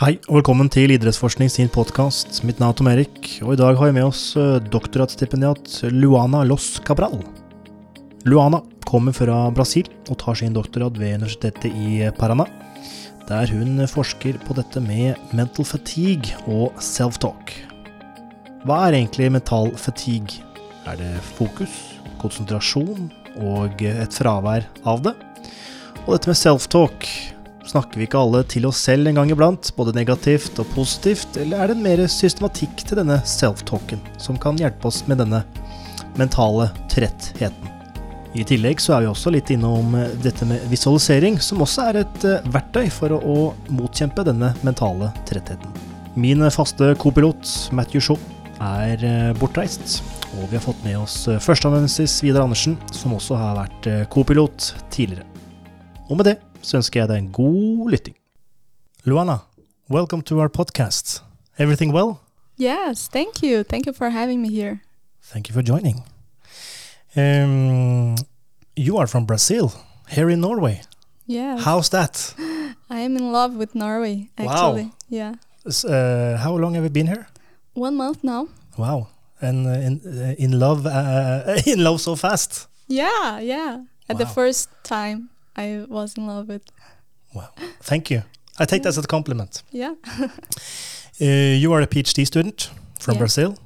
[0.00, 2.38] Hei, og velkommen til Idrettsforskning sin podkast.
[2.48, 4.30] Mitt navn er Tom Erik, og i dag har vi med oss
[4.72, 7.18] doktorgradsstipendiat Luana Los Cabral.
[8.24, 12.46] Luana kommer fra Brasil og tar sin doktorgrad ved universitetet i Paraná,
[13.28, 17.52] der hun forsker på dette med mental fatigue og self-talk.
[18.64, 20.40] Hva er egentlig mental fatigue?
[20.88, 21.74] Er det fokus,
[22.22, 23.12] konsentrasjon
[23.50, 25.12] og et fravær av det?
[26.06, 27.04] Og dette med self-talk,
[27.70, 31.60] Snakker vi ikke alle til oss selv en gang iblant, både negativt og positivt, eller
[31.60, 35.44] er det en mer systematikk til denne self-talken, som kan hjelpe oss med denne
[36.18, 37.68] mentale trettheten?
[38.34, 42.00] I tillegg så er vi også litt innom eh, dette med visualisering, som også er
[42.02, 43.38] et uh, verktøy for å,
[43.74, 45.80] motkjempe denne mentale trettheten.
[46.18, 48.18] Min faste kopilot, Matthew Shaw,
[48.58, 50.00] er uh, bortreist,
[50.40, 55.26] og vi har fått med oss førsteamanuensis Vidar Andersen, som også har vært kopilot tidligere.
[56.10, 58.16] Og med det så ønsker jeg deg en god lytting.
[59.04, 59.38] Luana,
[59.88, 61.22] welcome to our podcast.
[61.58, 62.20] Everything well?
[62.56, 63.62] Yes, thank you.
[63.62, 64.80] Thank you for having me here.
[65.22, 66.04] Thank you for joining.
[67.16, 68.16] Um,
[68.76, 69.72] you are from Brazil,
[70.08, 70.82] here in Norway.
[71.26, 71.58] Yeah.
[71.58, 72.34] How's that?
[72.90, 74.84] I am in love with Norway, actually.
[74.84, 74.94] Wow.
[75.08, 75.34] Yeah.
[75.64, 77.28] Uh, how long have you been here?
[77.74, 78.48] One month now.
[78.76, 79.08] Wow.
[79.40, 82.68] And uh, in, uh, in love, uh, in love so fast?
[82.88, 83.84] Yeah, yeah.
[84.08, 84.18] At wow.
[84.18, 85.30] the first time.
[85.56, 86.62] I was in love with.
[87.34, 87.50] Wow,
[87.82, 88.22] thank you.
[88.58, 89.62] I take that as a compliment.
[89.70, 89.94] Yeah.
[90.20, 93.18] uh, you are a PhD student from yeah.
[93.18, 93.58] Brazil,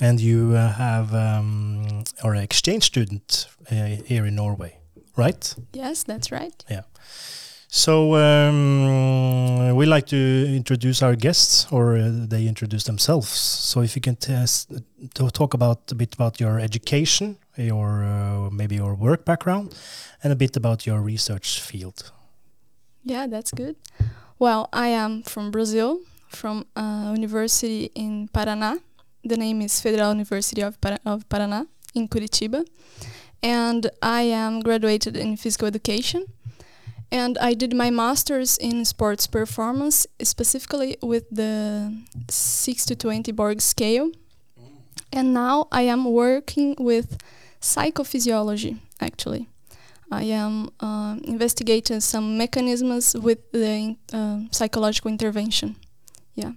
[0.00, 4.78] and you uh, have um, or an exchange student uh, here in Norway,
[5.16, 5.54] right?
[5.72, 6.64] Yes, that's right.
[6.68, 6.82] Yeah.
[7.74, 10.16] So um, we like to
[10.54, 13.30] introduce our guests, or uh, they introduce themselves.
[13.30, 14.16] So if you can
[15.14, 19.74] talk about a bit about your education, your uh, maybe your work background,
[20.22, 22.10] and a bit about your research field.
[23.04, 23.76] Yeah, that's good.
[24.38, 28.80] Well, I am from Brazil, from a university in Paraná.
[29.24, 32.64] The name is Federal University of, Par of Paraná in Curitiba.
[33.42, 36.26] And I am graduated in physical education.
[37.10, 41.94] And I did my master's in sports performance, specifically with the
[42.28, 44.10] 6 to 20 Borg scale.
[45.12, 47.18] And now I am working with
[47.62, 49.48] psychophysiology, actually.
[50.10, 55.76] I am uh, investigating some mechanisms with the uh, psychological intervention.
[56.34, 56.52] Yeah,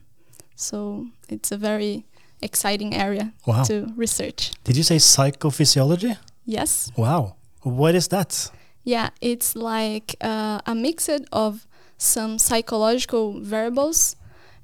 [0.55, 2.05] so it's a very
[2.41, 3.63] exciting area wow.
[3.63, 4.51] to research.
[4.65, 6.17] Did you say psychophysiology?
[6.45, 6.91] Yes.
[6.97, 7.35] Wow.
[7.61, 8.51] What is that?
[8.83, 11.65] Yeah, it's like uh, a mix of
[11.97, 14.15] some psychological variables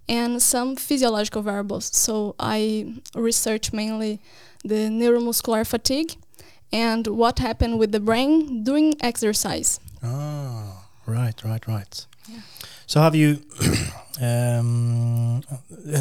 [0.08, 1.86] and some physiological variables.
[1.86, 4.20] So I research mainly
[4.64, 6.16] the neuromuscular fatigue
[6.72, 9.80] and what happened with the brain during exercise.
[10.04, 12.06] Ah, right, right, right.
[12.28, 12.40] Yeah.
[12.88, 13.40] So have you,
[14.22, 15.44] um,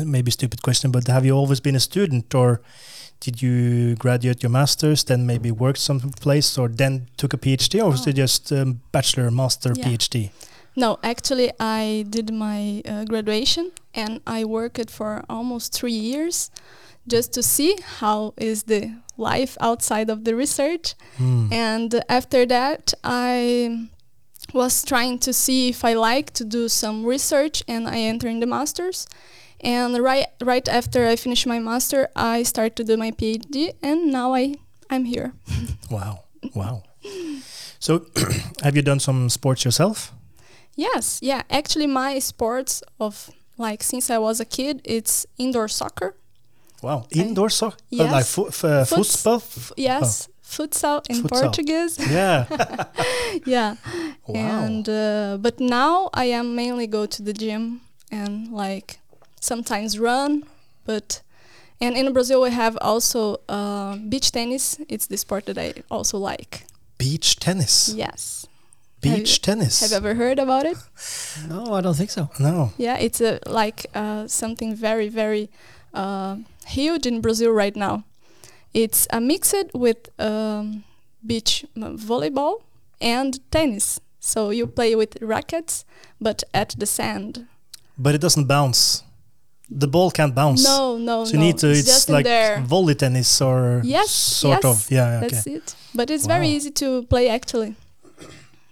[0.04, 2.60] maybe stupid question, but have you always been a student or
[3.20, 7.84] did you graduate your master's, then maybe worked someplace or then took a PhD or
[7.84, 7.91] oh.
[7.91, 9.84] was it just um, bachelor, master, yeah.
[9.84, 10.31] PhD?
[10.76, 16.50] No, actually I did my uh, graduation and I worked for almost three years
[17.06, 20.94] just to see how is the life outside of the research.
[21.19, 21.53] Mm.
[21.53, 23.88] And after that, I
[24.53, 28.41] was trying to see if I like to do some research, and I entered in
[28.41, 29.06] the masters.
[29.60, 34.10] And right right after I finished my master, I started to do my PhD, and
[34.10, 34.56] now I
[34.88, 35.34] I'm here.
[35.91, 36.82] wow, wow.
[37.78, 38.06] So,
[38.62, 40.12] have you done some sports yourself?
[40.76, 41.42] Yes, yeah.
[41.50, 46.14] Actually, my sports of like since I was a kid, it's indoor soccer.
[46.82, 48.08] Wow, indoor soccer, yes.
[48.08, 49.42] Uh, like fo uh, football.
[49.76, 50.32] yes, oh.
[50.42, 51.41] futsal in futsal.
[51.41, 51.98] Portuguese.
[52.10, 52.46] Yeah,
[53.46, 53.76] yeah.
[54.26, 54.64] Wow.
[54.64, 58.98] And uh, but now I am mainly go to the gym and like
[59.40, 60.44] sometimes run,
[60.86, 61.22] but
[61.80, 64.78] and in Brazil we have also uh, beach tennis.
[64.88, 66.64] It's the sport that I also like.
[66.96, 67.92] Beach tennis.
[67.94, 68.46] Yes.
[69.00, 69.80] Beach have tennis.
[69.80, 70.76] Have you ever heard about it?
[71.48, 72.28] no, I don't think so.
[72.38, 72.72] No.
[72.76, 75.49] Yeah, it's a like uh, something very very
[75.94, 78.04] uh, huge in Brazil right now.
[78.72, 80.84] It's a mixed with um,
[81.26, 82.62] beach volleyball
[83.00, 84.00] and tennis.
[84.20, 85.84] So you play with rackets,
[86.20, 87.46] but at the sand.
[87.98, 89.02] But it doesn't bounce.
[89.70, 90.64] The ball can't bounce.
[90.64, 91.42] No, no, so no.
[91.42, 91.70] need to.
[91.70, 92.26] It's, it's like
[92.64, 94.90] volley tennis or yes, sort yes, of.
[94.90, 95.28] Yeah, okay.
[95.28, 95.75] that's it.
[95.94, 96.34] But it's wow.
[96.34, 97.76] very easy to play actually.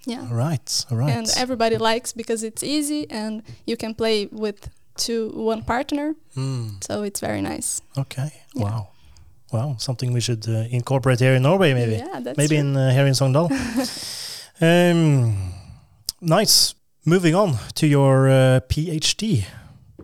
[0.06, 0.22] Yeah.
[0.22, 0.86] All right.
[0.90, 1.10] All right.
[1.10, 6.14] And everybody likes because it's easy and you can play with to one partner.
[6.36, 6.82] Mm.
[6.84, 7.80] So it's very nice.
[7.96, 8.30] Okay.
[8.54, 8.62] Yeah.
[8.64, 8.88] Wow.
[9.52, 9.76] Wow.
[9.78, 11.96] Something we should uh, incorporate here in Norway, maybe.
[11.96, 12.70] Yeah, that's maybe true.
[12.70, 13.50] in uh, here in Sogndal.
[14.60, 15.52] um,
[16.20, 16.74] nice.
[17.04, 19.44] Moving on to your uh, PhD.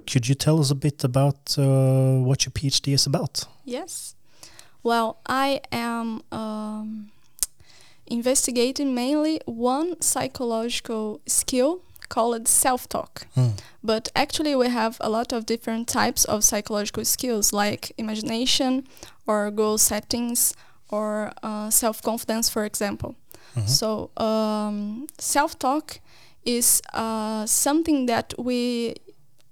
[0.06, 3.44] Could you tell us a bit about uh, what your PhD is about?
[3.64, 4.14] Yes.
[4.82, 7.10] Well, I am um,
[8.06, 13.26] investigating mainly one psychological skill called self-talk.
[13.34, 13.50] Hmm.
[13.82, 18.84] But actually, we have a lot of different types of psychological skills, like imagination,
[19.26, 20.54] or goal settings,
[20.90, 23.14] or uh, self-confidence, for example.
[23.56, 23.68] Mhm.
[23.68, 25.98] So, um, self-talk
[26.44, 28.94] is uh, something that we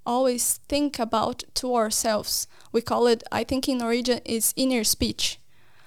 [0.05, 2.47] always think about to ourselves.
[2.73, 5.39] We call it, I think in Norwegian, is inner speech.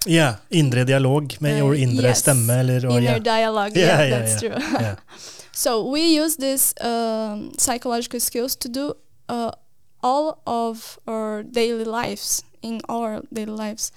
[0.08, 2.18] yeah inre dialog med Uh, vår inre yes.
[2.18, 3.18] stemme, eller og, inner ja.
[3.18, 3.72] dialogue.
[3.76, 4.54] Yeah, Yeah, yeah, that's yeah.
[4.54, 4.96] true.
[5.56, 8.94] So we use these um, psychological skills to do
[9.30, 9.52] uh,
[10.02, 13.90] all of our daily lives in our daily lives.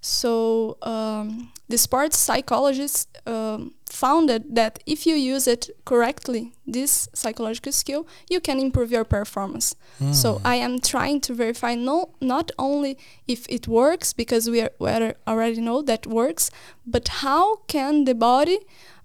[0.00, 7.72] So um, the sports psychologists um, founded that if you use it correctly, this psychological
[7.72, 9.76] skill, you can improve your performance.
[10.12, 10.40] So Mm.
[10.44, 14.90] I am trying to verify no, not only if it works because we, are, we
[14.90, 16.50] are already know that works,
[16.84, 18.58] but how can the body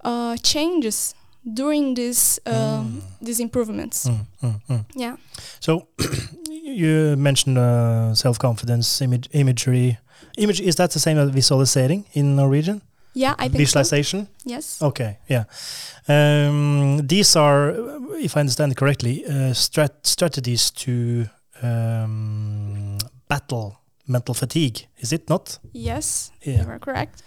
[0.04, 1.14] uh, changes
[1.54, 4.08] during this um, these improvements.
[4.08, 4.86] Mm, mm, mm.
[4.96, 5.16] Yeah.
[5.60, 5.88] So
[6.50, 9.98] you mentioned uh, self-confidence, image, imagery.
[10.38, 12.82] Image is that the same as visualizing in Norwegian?
[13.14, 13.58] Yeah, I think so.
[13.58, 14.28] Visualization.
[14.46, 14.82] Yes.
[14.82, 15.46] Okay, yeah.
[16.08, 17.74] Um, these are,
[18.22, 21.26] if I understand correctly, uh, strat- strategies to
[21.64, 22.98] um,
[23.28, 24.88] battle mental fatigue.
[25.00, 25.60] Is it not?
[25.74, 26.32] Yes.
[26.42, 26.64] Yeah.
[26.64, 27.24] You are correct.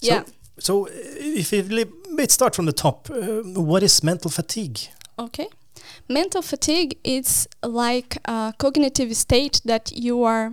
[0.00, 0.22] So- yeah.
[0.58, 4.78] So, uh, if we let's start from the top, uh, what is mental fatigue?
[5.18, 5.48] Okay.
[6.08, 10.52] Mental fatigue is like a cognitive state that you are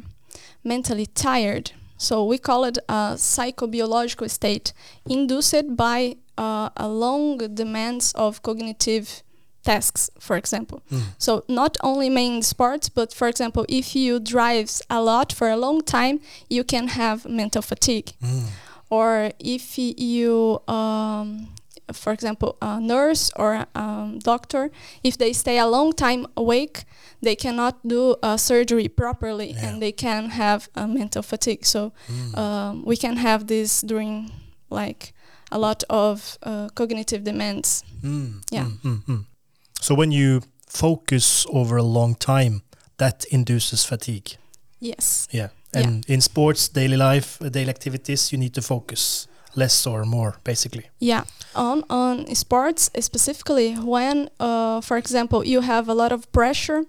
[0.64, 1.72] mentally tired.
[1.98, 4.74] So we call it a psychobiological state
[5.08, 9.22] induced by uh, a long demands of cognitive
[9.64, 10.82] tasks, for example.
[10.92, 11.02] Mm.
[11.20, 15.58] So not only main sports, but for example, if you drives a lot for a
[15.58, 16.20] long time,
[16.50, 18.14] you can have mental fatigue.
[18.24, 18.46] Mm.
[18.92, 21.48] Or if you, um,
[21.94, 24.70] for example, a nurse or a um, doctor,
[25.04, 26.84] if they stay a long time awake,
[27.22, 29.66] they cannot do a surgery properly, Yeah.
[29.70, 31.66] and they can have a mental fatigue.
[31.66, 32.38] So Mm.
[32.38, 34.32] um, we can have this during
[34.70, 35.14] like
[35.52, 37.84] a lot of uh, cognitive demands.
[38.04, 38.68] Mm, Yeah.
[38.84, 39.26] mm.
[39.82, 42.62] So when you focus over a long time,
[42.98, 44.38] that induces fatigue.
[44.80, 45.28] Yes.
[45.32, 45.50] Yeah.
[45.74, 50.36] And in sports, daily life, uh, daily activities, you need to focus less or more,
[50.44, 50.90] basically.
[51.00, 51.24] Yeah,
[51.56, 56.86] on on sports specifically when, uh, for example, you have a lot of pressure,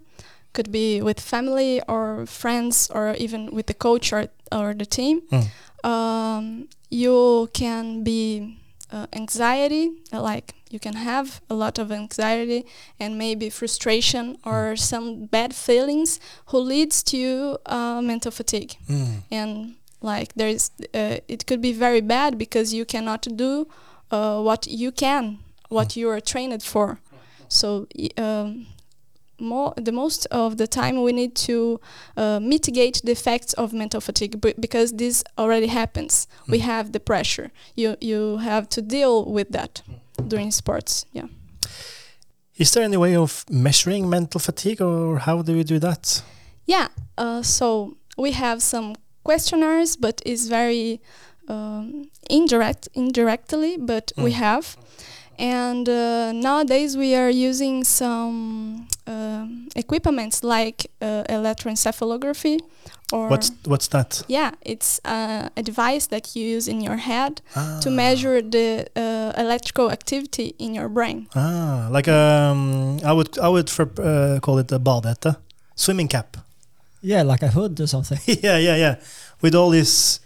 [0.53, 5.23] could be with family or friends or even with the coach or or the team.
[5.31, 5.49] Mm.
[5.85, 8.57] Um, you can be
[8.93, 12.65] uh, anxiety, like you can have a lot of anxiety
[13.01, 18.77] and maybe frustration or some bad feelings, who leads to uh, mental fatigue.
[18.89, 19.23] Mm.
[19.31, 23.69] and like there is uh, it could be very bad because you cannot do
[24.11, 26.99] uh, what you can what you are trained for.
[27.49, 27.87] So
[28.19, 28.67] um,
[29.43, 31.79] more the most of the time we need to
[32.17, 36.63] uh, mitigate the effects of mental fatigue because this already happens we Mm.
[36.65, 39.83] have the pressure you you have to deal with that
[40.29, 41.27] during sports yeah
[42.57, 46.23] Is there any way of measuring mental fatigue, or how do we do that?
[46.67, 48.95] Yeah, uh, so we have some
[49.25, 51.01] questionnaires, but it's very
[51.49, 54.35] um, indirect, indirectly, but we Mm.
[54.35, 54.77] have.
[55.39, 62.61] And uh, nowadays we are using some um, equipments like uh, electroencephalography,
[63.13, 64.23] or What's what's that?
[64.29, 67.41] yeah, it's uh, a device that you use in your head
[67.81, 67.91] to Ah.
[67.91, 71.27] measure the uh, electrical activity in your brain.
[71.35, 75.37] Ah, like um, I would I would for, uh, call it a badhette,
[75.75, 76.37] swimming cap.
[77.03, 78.19] Yeah, like a hood or something.
[78.43, 78.95] yeah, yeah, yeah.
[79.41, 80.21] With all these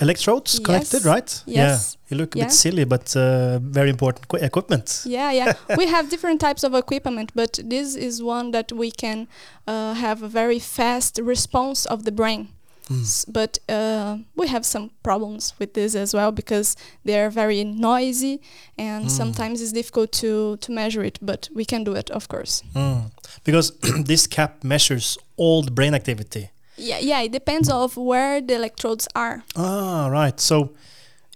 [0.00, 1.04] electrodes connected, Yes.
[1.04, 1.42] right?
[1.46, 1.96] Yes.
[1.96, 1.96] Yeah.
[2.10, 2.44] You look a Yeah.
[2.46, 5.02] bit silly, but uh, very important qu- equipment.
[5.04, 5.52] Yeah, yeah.
[5.76, 9.26] we have different types of equipment, but this is one that we can
[9.66, 12.48] uh, have a very fast response of the brain.
[12.90, 13.24] Mm.
[13.32, 18.40] But uh, we have some problems with this as well because they are very noisy
[18.76, 19.10] and Mm.
[19.10, 22.62] sometimes it's difficult to, to measure it, but we can do it, of course.
[22.74, 23.10] Mm.
[23.44, 23.72] Because
[24.06, 26.50] this cap measures all the brain activity.
[26.80, 27.20] Yeah, yeah.
[27.20, 29.42] It depends of where the electrodes are.
[29.56, 30.40] Ah, right.
[30.40, 30.72] So,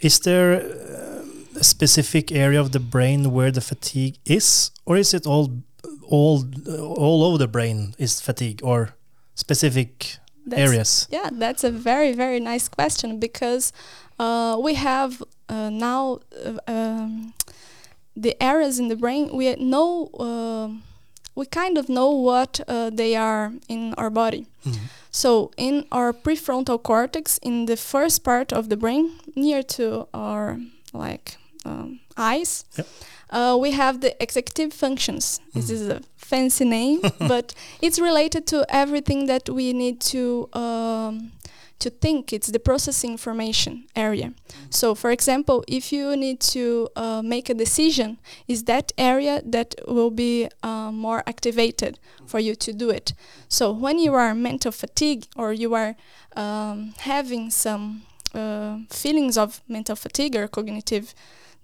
[0.00, 5.14] is there uh, a specific area of the brain where the fatigue is, or is
[5.14, 5.62] it all,
[6.08, 8.90] all, all over the brain is fatigue, or
[9.34, 11.08] specific That's, areas?
[11.10, 13.72] Yeah, that's a very very nice question because
[14.18, 17.34] uh, we have uh, now uh, um,
[18.16, 20.08] the areas in the brain we know
[21.34, 24.46] we kind of know what uh, they are in our body.
[24.64, 24.78] Mhm.
[25.10, 30.58] So, in our prefrontal cortex, in the first part of the brain, near to our
[30.92, 31.36] like
[31.66, 32.86] um, eyes, Yep.
[33.30, 35.40] uh, we have the executive functions.
[35.54, 35.74] This Mhm.
[35.74, 41.32] is a fancy name, but it's related to everything that we need to um,
[41.84, 42.32] to think.
[42.32, 44.32] It's the processing information area.
[44.70, 49.74] So, for example, if you need to uh, make a decision, is that area that
[49.86, 53.12] will be uh, more activated for you to do it.
[53.48, 55.94] So, when you are mental fatigue or you are
[56.36, 58.02] um, having some
[58.34, 61.14] uh, feelings of mental fatigue or cognitive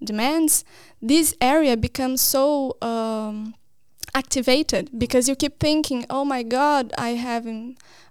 [0.05, 0.65] demands,
[1.01, 3.55] this area becomes so um,
[4.15, 7.47] activated because you keep thinking, "Oh my God, I have."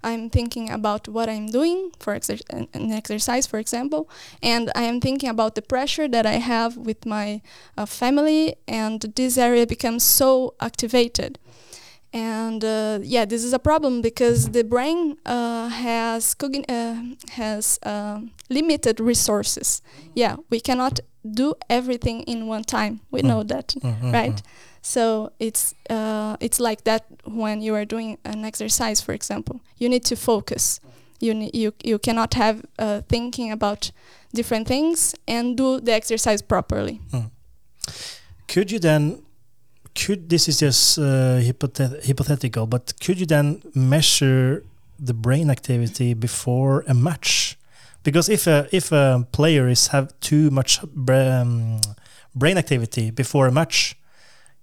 [0.01, 4.09] I'm thinking about what I'm doing for exer- an, exercise, for example,
[4.41, 7.41] and I am thinking about the pressure that I have with my
[7.77, 11.37] uh, family, and this area becomes so activated.
[12.13, 16.95] And uh, yeah, this is a problem because the brain uh, has uh,
[17.31, 19.81] has um limited resources.
[20.15, 22.99] Yeah, we cannot do everything in one time.
[23.11, 23.27] We Mm.
[23.27, 24.35] know that, Mhm, right?
[24.35, 24.43] mhm.
[24.81, 29.59] So it's uh, it's like that when you are doing an exercise, for example.
[29.77, 30.79] You need to focus.
[31.21, 33.91] You you you cannot have uh, thinking about
[34.33, 36.99] different things and do the exercise properly.
[38.47, 39.21] Could you then,
[39.99, 44.63] could this is just uh, hypothet- hypothetical, but could you then measure
[44.99, 47.57] the brain activity before a match?
[48.03, 51.81] Because if a if a player is have too much bra- um,
[52.33, 53.95] brain activity before a match,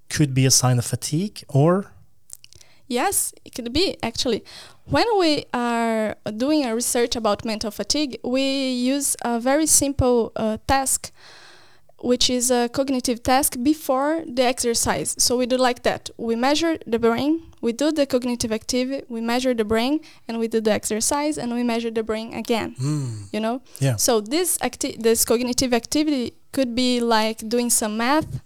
[0.08, 1.86] could be a sign of fatigue or
[2.88, 4.44] Yes, it could be actually.
[4.84, 10.58] When we are doing a research about mental fatigue, we use a very simple uh,
[10.68, 11.10] task,
[12.00, 15.14] which is a cognitive task before the exercise.
[15.18, 16.10] So we do like that.
[16.18, 20.46] We measure the brain, we do the cognitive activity, we measure the brain, and we
[20.48, 22.76] do the exercise, and we measure the brain again.
[23.32, 23.62] You know.
[23.80, 23.96] Yeah.
[23.96, 28.40] So this acti- this cognitive activity could be like doing some math,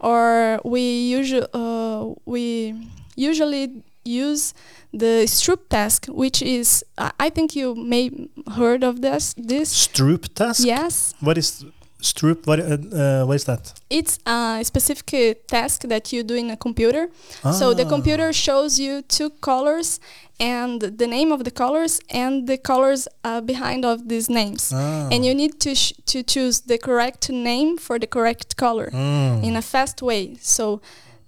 [0.00, 2.74] or we usually uh, we
[3.14, 4.54] usually use
[4.92, 8.10] the Stroop task, which is uh, I think you may
[8.56, 9.34] heard of this.
[9.36, 10.64] This Stroop task?
[10.64, 11.64] yes, What is
[12.02, 12.46] Stroop?
[12.46, 12.64] What uh,
[12.96, 13.72] uh, what is that?
[13.90, 17.08] it's a specific task that you do in a computer.
[17.52, 17.88] So the Ah.
[17.88, 19.98] computer shows you two colors
[20.38, 24.72] and the name of the colors and the colors uh, behind of these names.
[24.74, 25.08] Ah.
[25.12, 29.42] And you need to sh- to choose the correct name for the correct color Mm.
[29.44, 30.36] in a fast way.
[30.42, 30.80] So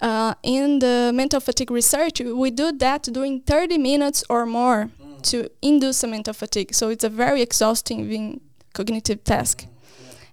[0.03, 4.91] uh, in the mental fatigue research, we do that during 30 minutes or more
[5.23, 6.75] to induce a mental fatigue.
[6.75, 8.41] So it's a very exhausting
[8.75, 9.67] cognitive task.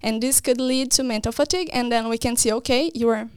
[0.05, 3.27] And this could lead to mental fatigue, and then we can see, okay, you are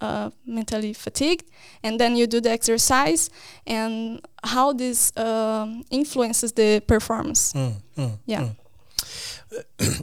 [0.00, 1.44] uh, mentally fatigued,
[1.82, 3.30] and then you do the exercise,
[3.66, 7.52] and how this um, influences the performance.
[7.54, 8.40] Mm, mm, Yeah.
[8.42, 8.56] mm.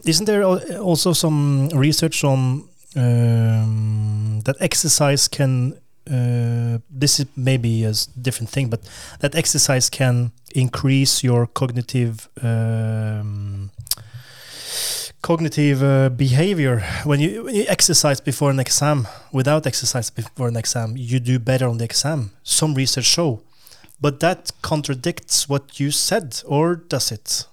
[0.06, 2.64] Isn't there also some research on
[2.96, 5.74] um, that exercise can?
[6.10, 8.80] Uh, this is maybe a different thing, but
[9.20, 13.67] that exercise can increase your cognitive um,
[15.28, 19.06] cognitive uh, behavior when you, when you exercise before an exam.
[19.34, 22.32] Without exercise before an exam, you do better on the exam.
[22.44, 23.42] Some research show,
[24.00, 27.46] but that contradicts what you said, or does it?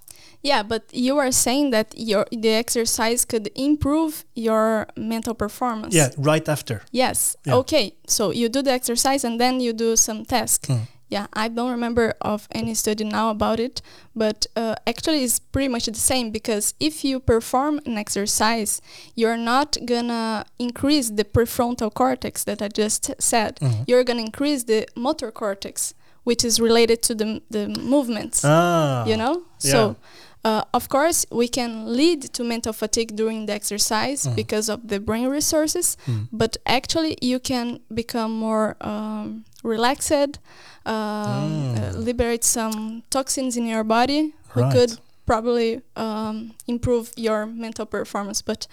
[0.43, 5.95] Yeah, but you are saying that your the exercise could improve your mental performance.
[5.95, 6.83] Yeah, right after.
[6.93, 7.37] Yes.
[7.45, 7.57] Yeah.
[7.61, 7.95] Okay.
[8.07, 10.67] So you do the exercise and then you do some task.
[10.67, 10.87] Mm.
[11.09, 13.83] Yeah, I don't remember of any study now about it,
[14.17, 18.81] but uh, actually it's pretty much the same because if you perform an exercise,
[19.15, 23.57] you're not gonna increase the prefrontal cortex that I just said.
[23.61, 23.85] Mhm.
[23.87, 25.95] You're gonna increase the motor cortex,
[26.25, 29.97] which is related to the the movements Ah, you know so
[30.45, 34.35] uh, of course we can lead to mental fatigue during the exercise Mhm.
[34.35, 36.29] because of the brain resources Mm.
[36.33, 40.39] but actually you can become more um, relaxed
[40.87, 41.77] um, Mm.
[41.77, 44.73] uh, liberate some toxins in your body who Right.
[44.73, 48.67] could probably um, improve your mental performance but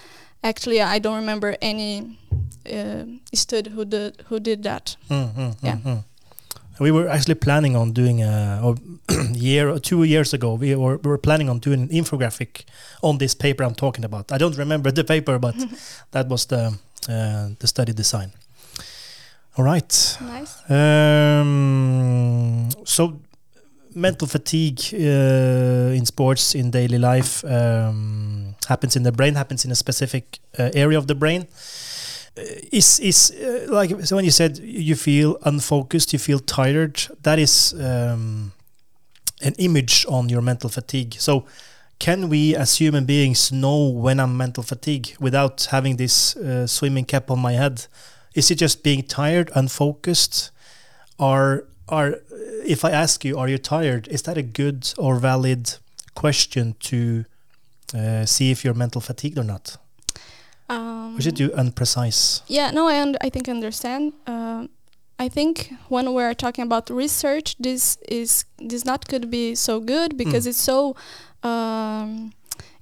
[0.43, 2.17] actually i don't remember any
[2.65, 3.03] uh,
[3.33, 5.77] study who did who did that Mm, mm, Yeah.
[5.77, 6.03] mm, mm.
[6.79, 8.75] We were actually planning on doing a, a
[9.37, 10.55] year or two years ago.
[10.55, 12.65] We were, we were planning on doing an infographic
[13.01, 14.31] on this paper I'm talking about.
[14.31, 15.55] I don't remember the paper, but
[16.11, 16.73] that was the
[17.09, 18.31] uh, the study design.
[19.57, 20.17] All right.
[20.21, 23.19] nice Um, so,
[23.93, 29.71] mental fatigue uh, in sports in daily life um, happens in the brain, happens in
[29.71, 31.47] a specific uh, area of the brain.
[32.71, 37.01] is is uh, like so when you said you feel unfocused, you feel tired.
[37.23, 38.53] That is um,
[39.41, 41.15] an image on your mental fatigue.
[41.19, 41.45] So
[41.99, 47.05] can we as human beings know when I'm mental fatigue without having this uh, swimming
[47.05, 47.87] cap on my head?
[48.33, 50.51] Is it just being tired, unfocused,
[51.17, 52.15] or are
[52.65, 54.07] if I ask you, are you tired?
[54.07, 55.77] Is that a good or valid
[56.15, 57.25] question to
[57.93, 59.77] uh, see if you're mental fatigued or not?
[60.69, 62.41] Um, Or should you unprecise?
[62.47, 64.13] Yeah, no, I, I think I understand.
[64.27, 64.69] Um
[65.21, 70.17] I think when we're talking about research, this is this not could be so good
[70.17, 70.95] because it's so
[71.43, 72.33] um,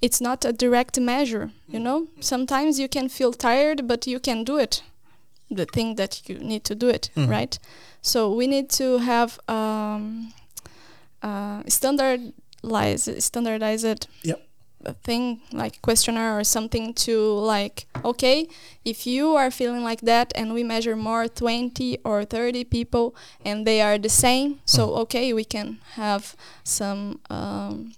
[0.01, 1.51] it's not a direct measure.
[1.67, 4.83] You know, sometimes you can feel tired, but you can do it.
[5.51, 7.29] The thing that you need to do it, Mhm.
[7.29, 7.59] right?
[8.01, 10.31] So we need to have um,
[11.23, 14.39] uh, standardized standardized Yep.
[15.03, 18.47] thing like questionnaire or something to like okay
[18.85, 23.13] if you are feeling like that and we measure more 20 or 30 people
[23.43, 24.97] and they are the same so Mm.
[25.01, 27.91] okay we can have some um,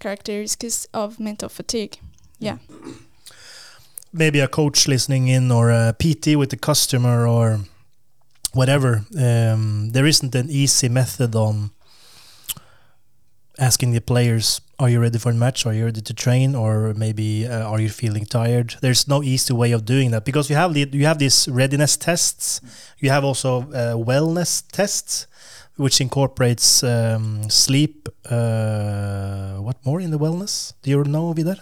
[0.00, 1.98] characteristics of mental fatigue
[2.40, 2.58] yeah
[4.12, 7.60] maybe a coach listening in or a PT with the customer or
[8.52, 9.04] whatever.
[9.18, 11.70] Um, there isn't an easy method on
[13.58, 15.66] asking the players, "Are you ready for a match?
[15.66, 16.54] Are you ready to train?
[16.54, 20.50] Or maybe uh, are you feeling tired?" There's no easy way of doing that because
[20.50, 22.60] you have the you have these readiness tests.
[22.98, 25.26] You have also uh, wellness tests.
[25.76, 28.08] Which incorporates um, sleep.
[28.28, 30.72] Uh, what more in the wellness?
[30.82, 31.54] Do you know, Vidar?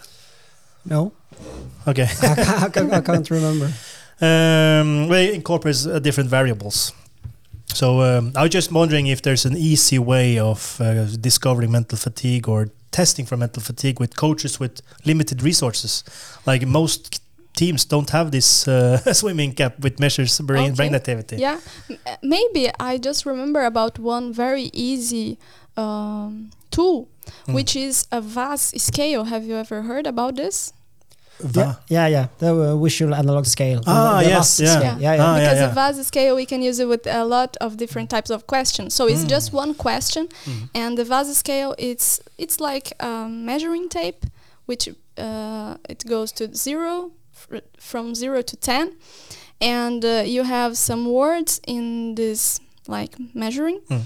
[0.85, 1.11] No,
[1.87, 2.03] Okay.
[2.21, 3.65] I, ca- I, ca- I can't remember.
[4.19, 6.93] Um, well, it incorporates uh, different variables.
[7.73, 11.97] So um, I was just wondering if there's an easy way of uh, discovering mental
[11.97, 16.03] fatigue or testing for mental fatigue with coaches with limited resources.
[16.45, 17.21] Like most
[17.53, 21.37] teams don't have this uh, swimming cap with measures brain, brain activity.
[21.37, 25.37] yeah M- maybe i just remember about one very easy
[25.75, 27.07] um, tool
[27.45, 27.55] Mm.
[27.55, 30.71] which is a VAS scale have you ever heard about this
[31.39, 32.27] Va- Yeah, yeah, yeah.
[32.39, 33.81] The uh, visual analog scale.
[33.85, 34.79] Ah, the yes, yeah.
[34.79, 34.97] scale.
[34.99, 35.23] yeah, yeah.
[35.25, 35.71] Ah, yeah, because yeah.
[35.71, 38.93] a VAS scale we can use it with a lot of different types of questions.
[38.95, 39.57] So it's just Mm.
[39.63, 40.69] one question, Mm.
[40.75, 44.25] and the VAS scale it's it's like a measuring tape,
[44.65, 48.93] which uh, it goes to zero fr- from zero to ten,
[49.61, 54.01] and uh, you have some words in this like measuring, Mm.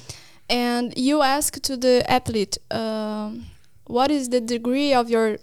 [0.49, 3.45] and you ask to the athlete um,
[3.87, 5.37] what is the degree of your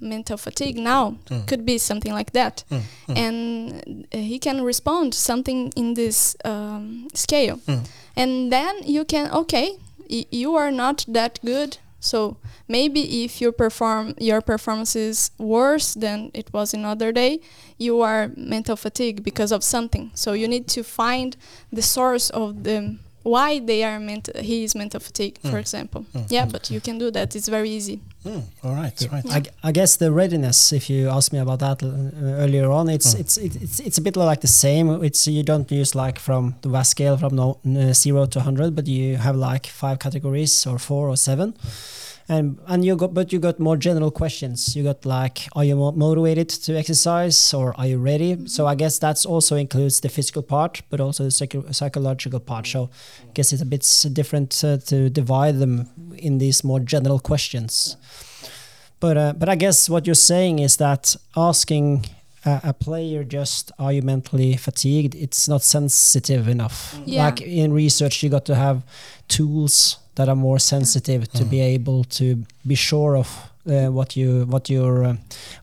[0.00, 1.46] mental fatigue now Mm.
[1.46, 2.64] could be something like that.
[2.70, 7.58] Mm, mm, and uh, he can respond something in this um, scale.
[7.66, 7.84] Mm.
[8.16, 9.76] and then you can okay
[10.10, 11.78] y- you are not that good.
[12.02, 12.36] So
[12.66, 17.40] maybe if you perform your performance is worse than it was another day
[17.78, 20.10] you are mental fatigue because of something.
[20.14, 21.36] So you need to find
[21.72, 25.60] the source of the why they are mental he is mental fatigue for Mm.
[25.60, 29.08] example Mm, yeah mm, but you can do that it's very easy Mm, all right,
[29.12, 29.24] right.
[29.36, 31.86] I, g- I guess the readiness, if you asked me about that uh,
[32.44, 33.20] earlier on, it's Mm.
[33.20, 35.02] it's it's it's a bit like the same.
[35.04, 38.74] It's you don't use like from the VAS scale from no, n- zero to hundred,
[38.76, 41.54] but you have like five categories or four or seven,
[42.30, 44.76] and and you got but you got more general questions.
[44.76, 48.46] You got like, are you mo- motivated to exercise or are you ready?
[48.46, 52.68] So I guess that's also includes the physical part, but also the psycho- psychological part.
[52.68, 52.88] So
[53.28, 57.96] I guess it's a bit different uh, to divide them in these more general questions.
[59.00, 62.06] But uh, but I guess what you're saying is that asking
[62.44, 66.96] a, a player just are you mentally fatigued, it's not sensitive enough.
[67.04, 67.24] Yeah.
[67.24, 68.82] Like in research, you got to have
[69.26, 74.44] tools that are more sensitive to be able to be sure of uh, what you
[74.46, 75.16] what you're uh,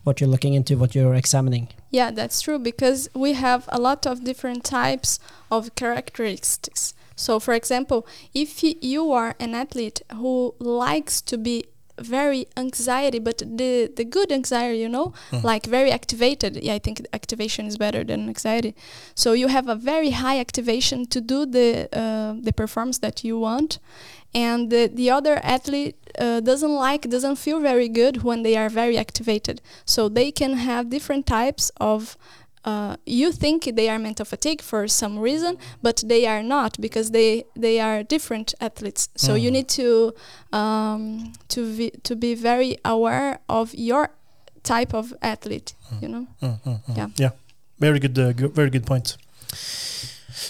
[0.04, 1.68] what you're looking into, what you're examining.
[1.90, 5.18] Yeah, that's true because we have a lot of different types
[5.50, 6.94] of characteristics.
[7.16, 11.64] So, for example, if you are an athlete who likes to be
[12.00, 15.42] very anxiety, but the the good anxiety, you know, Mm.
[15.44, 16.56] like very activated.
[16.62, 18.74] Yeah, I think activation is better than anxiety.
[19.14, 23.38] So you have a very high activation to do the uh, the performance that you
[23.40, 23.78] want,
[24.34, 28.68] and the the other athlete uh, doesn't like doesn't feel very good when they are
[28.70, 29.60] very activated.
[29.84, 32.16] So they can have different types of.
[32.68, 37.10] Uh, you think they are mental fatigue for some reason, but they are not because
[37.12, 39.08] they they are different athletes.
[39.16, 39.52] So you Mm.
[39.56, 40.12] need to
[40.58, 44.08] um, to be to be very aware of your
[44.62, 45.74] type of athlete.
[46.02, 46.26] You know.
[46.42, 46.96] Mm, mm, mm.
[46.96, 47.08] Yeah.
[47.24, 47.30] yeah,
[47.80, 49.16] very good, uh, go- very good point.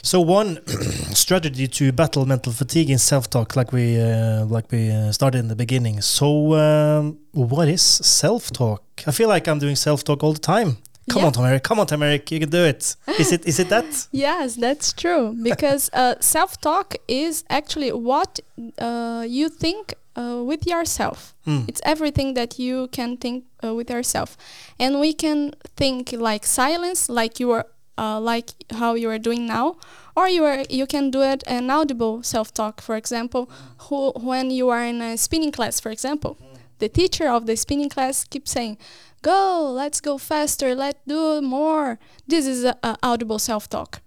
[0.03, 0.59] So one
[1.15, 5.49] strategy to battle mental fatigue in self-talk, like we uh, like we uh, started in
[5.49, 6.01] the beginning.
[6.03, 8.83] So um, what is self-talk?
[9.07, 10.77] I feel like I'm doing self-talk all the time.
[11.09, 11.27] Come Yeah.
[11.27, 12.97] on, Tom Come on, Tom You can do it.
[13.19, 13.47] Is it?
[13.47, 13.85] Is it that?
[14.13, 15.35] Yes, that's true.
[15.43, 18.41] Because uh, self talk is actually what
[18.79, 21.35] uh, you think uh, with yourself.
[21.47, 21.69] Mm.
[21.69, 24.37] It's everything that you can think uh, with yourself.
[24.79, 27.67] And we can think like silence, like you are.
[28.01, 29.77] Uh, like how you are doing now,
[30.15, 32.81] or you are you can do it an audible self-talk.
[32.81, 33.51] For example,
[33.89, 36.39] who, when you are in a spinning class, for example,
[36.79, 38.79] the teacher of the spinning class keeps saying,
[39.23, 44.01] "Go, let's go faster, let's do more." This is a, a audible self-talk.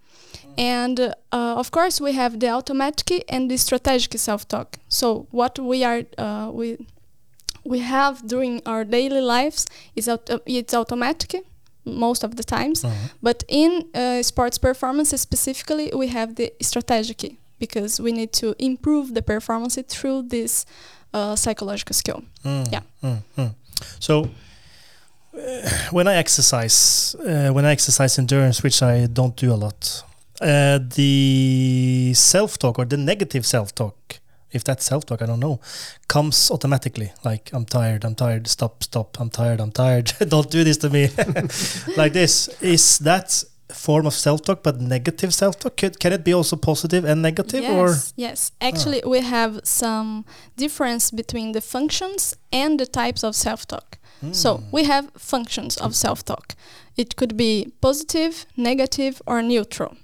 [0.58, 4.78] And uh, of course, we have the automatic and the strategic self-talk.
[4.88, 6.76] So what we are uh, we
[7.64, 11.42] we have during our daily lives is auto- it's automatic
[11.84, 12.92] most of the times, Mhm.
[13.22, 19.14] but in uh, sports performances specifically, we have the strategic because we need to improve
[19.14, 20.66] the performance through this
[21.14, 22.22] uh, psychological skill.
[22.44, 22.82] Mm, Yeah.
[23.02, 23.50] mm, mm.
[24.00, 24.26] So uh,
[25.90, 30.04] when I exercise, uh, when I exercise endurance, which I don't do a lot,
[30.40, 35.60] uh, the self-talk or the negative self-talk, if that's self-talk, I don't know,
[36.08, 37.12] comes automatically.
[37.24, 38.46] Like I'm tired, I'm tired.
[38.46, 39.18] Stop, stop.
[39.18, 40.12] I'm tired, I'm tired.
[40.28, 41.08] don't do this to me.
[41.96, 42.48] like this.
[42.60, 45.76] Is that form of self-talk, but negative self-talk?
[45.78, 48.52] Could, can it be also positive and negative, or Yes, yes.
[48.60, 53.98] Actually, we have some difference between the functions and the types of self-talk.
[54.32, 54.62] So Mm.
[54.72, 56.54] we have functions of self-talk.
[56.96, 59.96] It could be positive, negative, or neutral.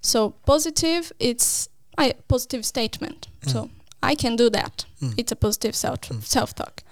[0.00, 3.28] So positive, it's a positive statement.
[3.46, 3.68] So
[4.02, 4.86] I can do that.
[5.02, 5.14] Mm.
[5.16, 6.22] It's a positive self Mm.
[6.24, 6.82] self-talk.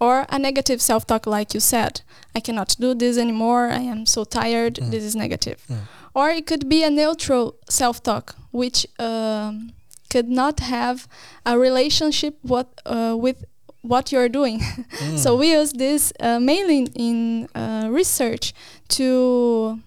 [0.00, 2.00] Or a negative self-talk, like you said,
[2.36, 3.68] I cannot do this anymore.
[3.70, 4.74] I am so tired.
[4.80, 4.90] Mm.
[4.90, 5.56] This is negative.
[5.68, 5.76] Mm.
[6.14, 9.72] Or it could be a neutral self-talk, which um,
[10.10, 11.06] could not have
[11.44, 13.44] a relationship what uh, with
[13.92, 14.58] what you're doing.
[15.04, 15.18] Mm.
[15.18, 18.54] So we use this uh, mainly in, uh, research
[18.96, 19.78] to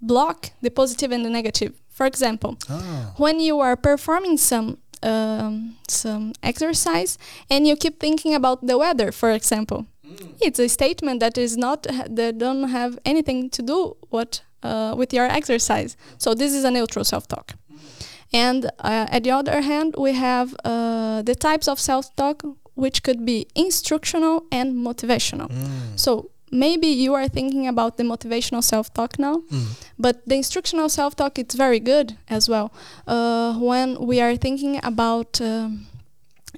[0.00, 1.72] block the positive and the negative.
[1.90, 3.12] For example, Ah.
[3.16, 7.18] when you are performing some um, some exercise
[7.50, 9.84] and you keep thinking about the weather, for example,
[10.40, 11.82] it's a statement that is not
[12.16, 13.78] that don't have anything to do
[14.10, 15.96] what uh, with your exercise.
[16.18, 17.54] So this is a neutral self-talk.
[18.32, 22.42] And uh, at the other hand, we have uh, the types of self-talk
[22.82, 25.48] which could be instructional and motivational.
[25.48, 25.98] Mm.
[26.04, 26.10] So
[26.50, 29.66] maybe you are thinking about the motivational self-talk now, Mm.
[30.04, 32.66] but the instructional self-talk it's very good as well.
[33.06, 35.86] Uh, when we are thinking about um,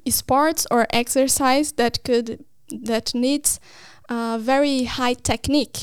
[0.09, 2.27] sports or exercise that could
[2.85, 3.59] that needs
[4.09, 5.79] uh, very high technique.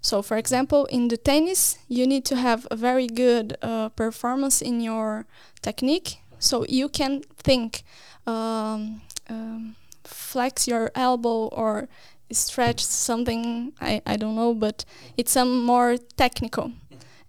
[0.00, 4.64] So, for example, in the tennis, you need to have a very good uh, performance
[4.64, 5.26] in your
[5.62, 6.08] technique.
[6.38, 7.82] So you can think,
[8.26, 11.88] um, um, flex your elbow or
[12.32, 13.72] stretch something.
[13.80, 14.84] I, I don't know, but
[15.16, 16.72] it's some more technical,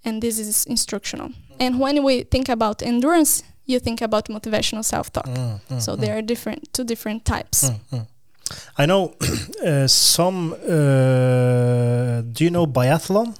[0.03, 1.31] and this is instructional.
[1.59, 5.25] And when we think about endurance, you think about motivational self-talk.
[5.25, 5.99] Mm, mm, So mm.
[5.99, 7.69] there are different, two different types.
[7.69, 8.07] Mm, mm.
[8.77, 9.13] I know
[9.65, 10.53] uh, some.
[10.53, 13.35] Uh, do you know biathlon?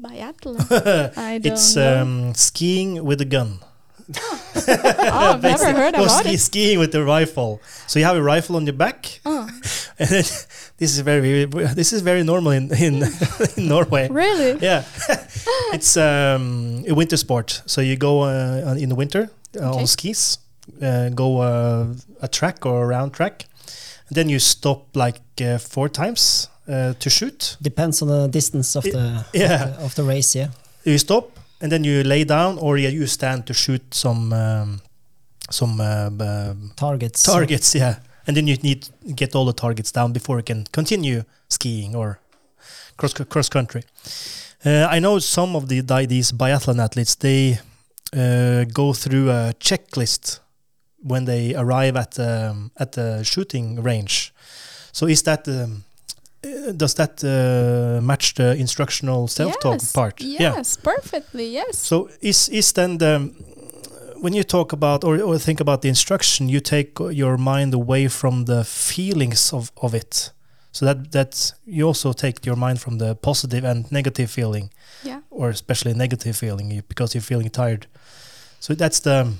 [0.00, 0.60] Biathlon.
[1.16, 2.02] I don't it's know.
[2.02, 3.60] um, skiing with a gun.
[4.16, 6.40] Oh, I've never heard Or about ski- it.
[6.40, 7.60] skiing with the rifle.
[7.86, 9.48] So you have a rifle on your back, Oh,
[9.98, 10.24] and then,
[10.78, 13.02] this is very this is very normal in in,
[13.56, 14.08] in Norway.
[14.10, 14.58] really?
[14.62, 14.84] Yeah,
[15.72, 17.62] it's um, a winter sport.
[17.66, 19.80] So you go uh, in the winter uh, Okay.
[19.80, 20.38] on skis,
[20.82, 21.86] uh, go uh,
[22.22, 23.46] a track or a round track,
[24.08, 27.56] and then you stop like uh, four times uh, to shoot.
[27.62, 29.64] Depends on the distance of It- the yeah.
[29.64, 30.34] of the, of the race.
[30.38, 30.48] Yeah.
[30.84, 31.33] You stop
[31.64, 34.80] and then you lay down, or yeah, you stand to shoot some um,
[35.50, 37.22] some uh, Targets.
[37.22, 37.74] targets.
[37.74, 41.22] Yeah, and then you need to get all the targets down before you can continue
[41.48, 42.18] skiing or
[42.98, 43.82] cross cross country.
[44.62, 47.58] Uh, I know some of the these biathlon athletes they
[48.12, 50.40] uh, go through a checklist
[51.02, 54.34] when they arrive at um, at the shooting range.
[54.92, 55.84] So is that um,
[56.76, 59.92] does that uh, match the instructional self-talk yes.
[59.92, 60.20] part?
[60.20, 61.46] Yes, perfectly.
[61.46, 61.78] Yes.
[61.78, 63.30] So is is then the
[64.20, 68.08] when you talk about or, or think about the instruction, you take your mind away
[68.08, 70.32] from the feelings of, of it.
[70.72, 74.70] So that that you also take your mind from the positive and negative feeling,
[75.02, 75.20] yeah.
[75.30, 77.86] or especially negative feeling because you're feeling tired.
[78.60, 79.34] So that's the,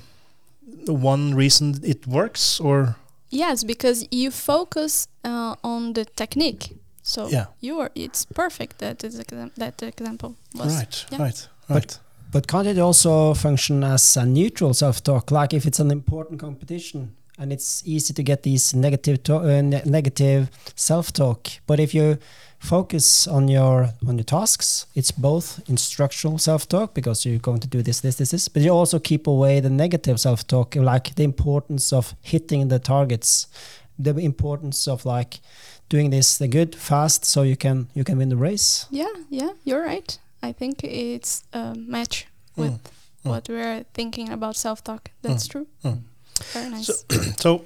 [0.85, 2.95] the one reason it works, or
[3.29, 6.75] Yes, because you focus uh, on the technique.
[7.07, 7.45] So Yeah.
[7.61, 7.91] you are.
[7.95, 8.79] It's perfect.
[8.79, 10.73] That is exam- that example was.
[10.75, 11.21] right, yeah.
[11.23, 11.99] right, right.
[12.31, 15.31] But can't it also function as a neutral self-talk?
[15.31, 19.61] Like if it's an important competition and it's easy to get these negative to- uh,
[19.61, 21.47] ne- negative self-talk.
[21.67, 22.17] But if you
[22.59, 27.81] focus on your on your tasks, it's both instructional self-talk because you're going to do
[27.83, 31.93] this, this, this, this, but you also keep away the negative self-talk, like the importance
[31.95, 33.47] of hitting the targets,
[33.99, 35.39] the importance of like
[35.89, 38.85] doing this the good fast so you can you can win the race.
[38.91, 40.19] Yeah, yeah, you're right.
[40.43, 42.79] I think it's a match with Mm,
[43.23, 43.29] mm.
[43.29, 45.09] what we're thinking about self-talk.
[45.21, 45.67] That's Mm, true.
[45.83, 45.99] mm.
[46.53, 46.85] Very nice.
[46.87, 46.93] So,
[47.39, 47.61] so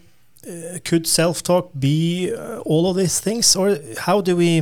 [0.48, 4.62] uh, could self-talk be uh, all of these things, or how do we?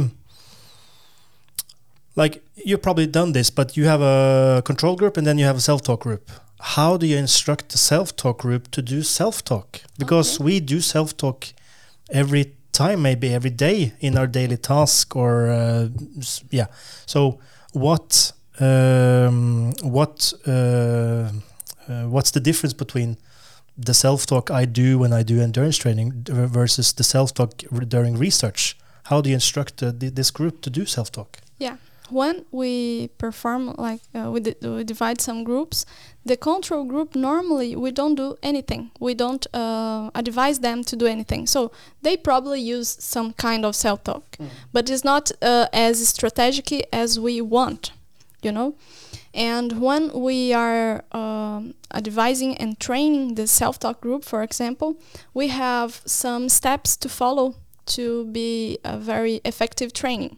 [2.16, 5.58] Like you've probably done this, but you have a control group and then you have
[5.58, 6.30] a self-talk group.
[6.60, 9.82] How do you instruct the self-talk group to do self-talk?
[10.00, 10.44] Because Okay.
[10.46, 11.46] we do self-talk
[12.10, 15.90] every time, maybe every day in our daily task, or uh,
[16.52, 16.68] yeah.
[17.06, 17.40] So
[17.74, 18.34] what?
[18.60, 20.34] Um, what?
[20.46, 21.32] Uh,
[21.90, 23.18] uh, what's the difference between
[23.78, 27.52] the self-talk I do when I do endurance training versus the self-talk
[27.88, 28.76] during research.
[29.04, 31.38] How do you instruct uh, this group to do self-talk?
[32.10, 35.86] When we perform like uh, we, we divide some groups
[36.26, 38.92] the control group normally we don't do anything.
[39.00, 41.48] We don't uh, advise them to do anything.
[41.48, 44.38] So they probably use some kind of self-talk
[44.74, 47.92] but it's not uh, as strategic as we want
[48.42, 48.76] you know?
[49.34, 54.98] And when we are um, advising and training the self-talk group for example
[55.34, 57.56] we have some steps to follow
[57.88, 60.38] to be a very effective training.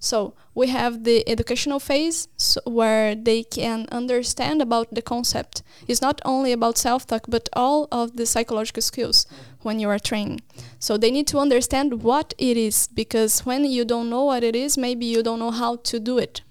[0.00, 5.62] So we have the educational phase so where they can understand about the concept.
[5.86, 9.24] It's not only about self-talk, but all of the psychological skills
[9.62, 10.40] when you are training.
[10.80, 14.56] So they need to understand what it is because when you don't know what it
[14.56, 16.42] is, maybe you don't know how to do it.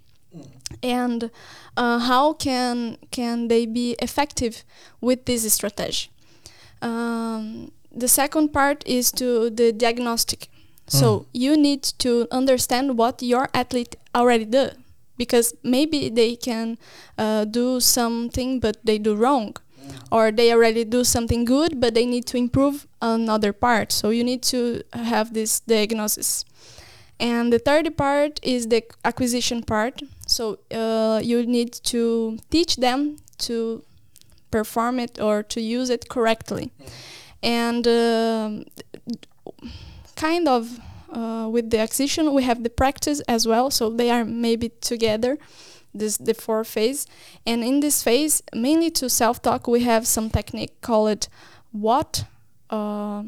[0.81, 1.29] And
[1.75, 4.63] uh, how can can they be effective
[5.01, 6.09] with this strategy?
[6.81, 10.47] Um, the second part is to the diagnostic.
[10.87, 14.69] So you need to understand what your athlete already do,
[15.17, 16.77] because maybe they can
[17.17, 19.57] uh, do something but they do wrong,
[20.11, 23.91] or they already do something good but they need to improve another part.
[23.91, 26.45] So you need to have this diagnosis.
[27.19, 30.01] And the third part is the acquisition part.
[30.25, 33.83] So uh, you need to teach them to
[34.51, 36.71] perform it or to use it correctly.
[37.43, 38.65] And um,
[40.17, 44.25] kind of uh, with the acquisition we have the practice as well so they are
[44.25, 45.37] maybe together
[45.93, 47.07] this the four phase.
[47.45, 51.27] And in this phase mainly to self-talk we have some technique called
[51.71, 52.25] what
[52.69, 53.23] uh,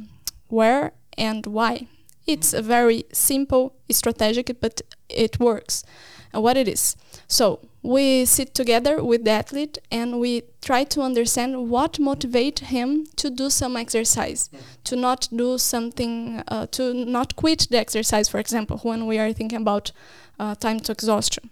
[0.48, 1.88] where and why.
[2.26, 5.84] It's a very simple strategic but it works
[6.34, 6.96] and what it is.
[7.28, 13.06] So we sit together with the athlete and we try to understand what motivates him
[13.16, 14.50] to do some exercise
[14.84, 19.32] to not do something uh, to not quit the exercise for example when we are
[19.32, 19.92] thinking about
[20.40, 21.50] uh, time to exhaustion.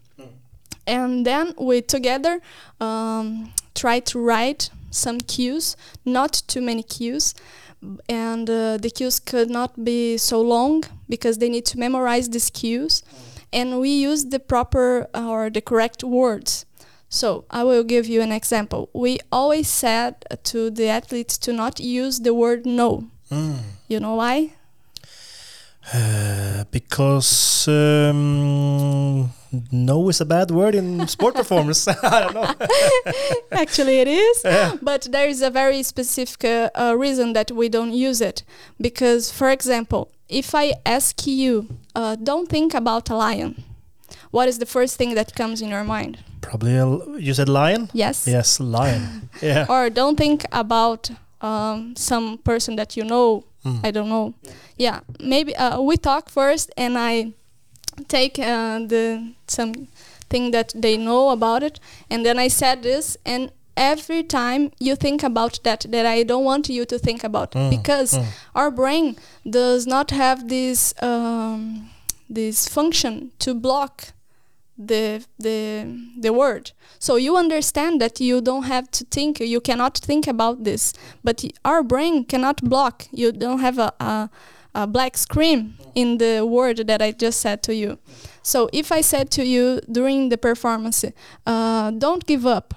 [0.86, 2.40] And then we together
[2.80, 7.36] um, try to write some cues not too many cues
[8.10, 12.50] and uh, the cues could not be so long because they need to memorize these
[12.50, 13.04] cues
[13.52, 16.66] and we use the proper uh, or the correct words.
[17.10, 18.90] So i will give you an example.
[18.94, 23.08] We always said to the athletes to not use the word no.
[23.32, 23.60] Mm.
[23.88, 24.54] you know why?
[25.94, 29.32] Uh, because um,
[29.72, 31.88] no is a bad word in sport performance.
[32.04, 32.54] I don't know.
[33.52, 34.76] actually it is Yeah.
[34.82, 38.44] but there is a very specific uh, uh, reason that we don't use it
[38.82, 43.64] because for example if i ask you uh, don't think about a lion
[44.32, 47.50] what is the first thing that comes in your mind Probably a l you said
[47.50, 47.90] lion.
[47.94, 49.30] yes Yes, lion.
[49.42, 49.66] Yeah.
[49.70, 51.10] or don't think about
[51.42, 53.80] um, some person that you know Mm.
[53.88, 54.34] i don't know
[54.78, 57.34] yeah maybe uh, we talk first and i
[58.08, 59.88] take uh, the some
[60.30, 61.80] thing that they know about it.
[62.10, 66.44] And then i said this and every time you think about that that i don't
[66.44, 67.52] want you to think about.
[67.52, 68.26] Mm, because mm.
[68.56, 69.16] our brain
[69.50, 71.90] does not have this um,
[72.30, 74.14] this function to block
[74.78, 75.88] the the
[76.20, 76.72] the word.
[77.00, 80.94] So you understand that you don't have to think you cannot think about this.
[81.24, 83.08] But our brain cannot block.
[83.12, 84.30] You don't have a, a,
[84.82, 85.60] a black screen
[85.96, 87.98] in the word that i just said to you
[88.44, 91.00] so if i said to you during the performance
[91.46, 92.74] uh, don't give up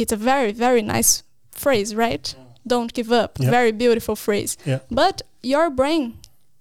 [0.00, 1.22] it's a very very nice
[1.62, 2.34] phrase right
[2.66, 3.50] don't give up Yeah.
[3.50, 4.78] very beautiful phrase Yeah.
[4.90, 6.02] but your brain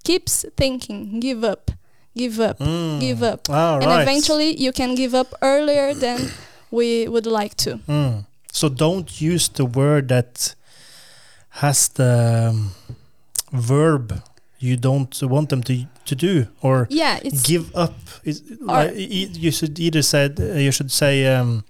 [0.03, 1.71] keeps thinking give up
[2.15, 2.99] give up Mm.
[2.99, 4.01] give up Ah, and right.
[4.07, 6.19] eventually you can give up earlier than
[6.77, 8.25] we would like to Mm.
[8.51, 10.55] So don't use the word that
[11.61, 12.71] has the um,
[13.53, 14.21] verb
[14.59, 17.93] you don't want them to to do or Yeah, it's give up.
[18.23, 21.63] Is, like, you should either said uh, you should say um,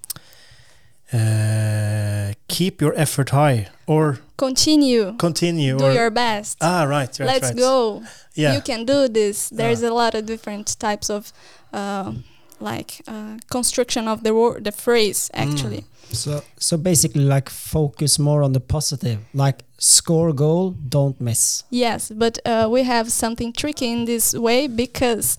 [1.14, 5.14] uh, keep your effort high or continue.
[5.18, 6.58] continue do or your best.
[6.62, 7.58] ah right right Let's right.
[7.58, 8.04] go.
[8.36, 9.50] yeah You can do this.
[9.50, 11.32] There's a lot of different types of
[11.74, 12.14] uh,
[12.60, 15.42] like uh, construction of the word, the phrase Mm.
[15.44, 15.84] actually.
[16.14, 19.18] So so basically like focus more on the positive.
[19.34, 21.64] Like score goal, don't miss.
[21.70, 25.38] Yes, but uh, we have something tricky in this way because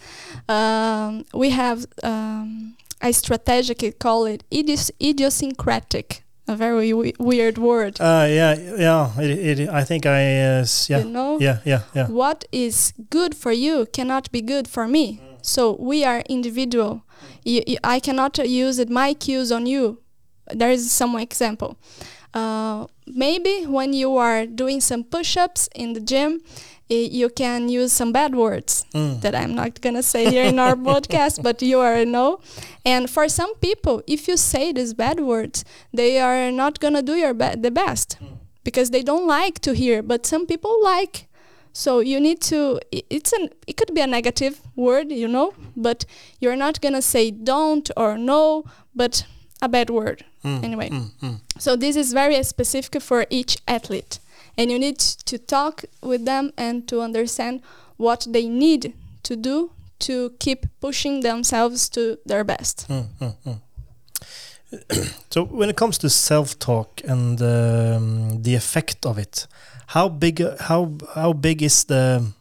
[0.48, 8.00] um, we have um, a strategic, call it idios- idiosyncratic, a very w- weird word.
[8.00, 12.06] uh, yeah yeah it, it, I think I uh, yeah You know, yeah yeah yeah
[12.08, 15.20] what is good for you cannot be good for me.
[15.48, 17.02] So we are individual.
[17.94, 19.98] I cannot use it, my cues on you.
[20.52, 21.76] There is some example.
[22.34, 26.42] Uh, maybe when you are doing some push-ups in the gym,
[26.90, 29.20] you can use some bad words Mm.
[29.22, 32.40] that I'm not gonna say here in our podcast, but you already know.
[32.84, 37.14] And for some people, if you say these bad words, they are not gonna do
[37.14, 38.18] your be- the best
[38.64, 40.02] because they don't like to hear.
[40.02, 41.27] But some people like.
[41.78, 42.80] So you need to.
[42.90, 43.50] It's an.
[43.66, 46.04] It could be a negative word, you know, but
[46.40, 48.64] you're not gonna say don't or no,
[48.94, 49.24] but
[49.62, 50.90] a bad word Mm, anyway.
[50.90, 51.40] mm, mm.
[51.58, 54.18] So this is very specific for each athlete,
[54.56, 57.60] and you need to talk with them and to understand
[57.96, 62.86] what they need to do to keep pushing themselves to their best.
[62.88, 63.58] Mm, mm, mm.
[65.30, 69.46] so when it comes to self-talk and um, the effect of it,
[69.88, 72.32] how big uh, how how big is the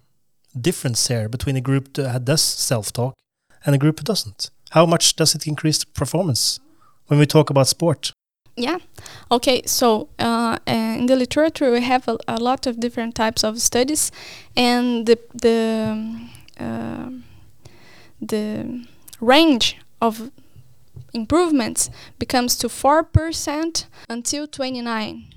[0.59, 3.13] difference here between a group that does self-talk
[3.65, 4.49] and a group that doesn't?
[4.71, 6.59] How much does it increase performance
[7.07, 8.11] when we talk about sport?
[8.57, 8.79] Yeah.
[9.29, 9.61] Okay.
[9.65, 14.11] So uh, in the literature, we have a, a lot of different types of studies,
[14.55, 16.29] and the the
[16.59, 17.09] uh,
[18.19, 18.85] the
[19.21, 20.31] range of
[21.13, 25.27] improvements becomes to four percent until twenty nine.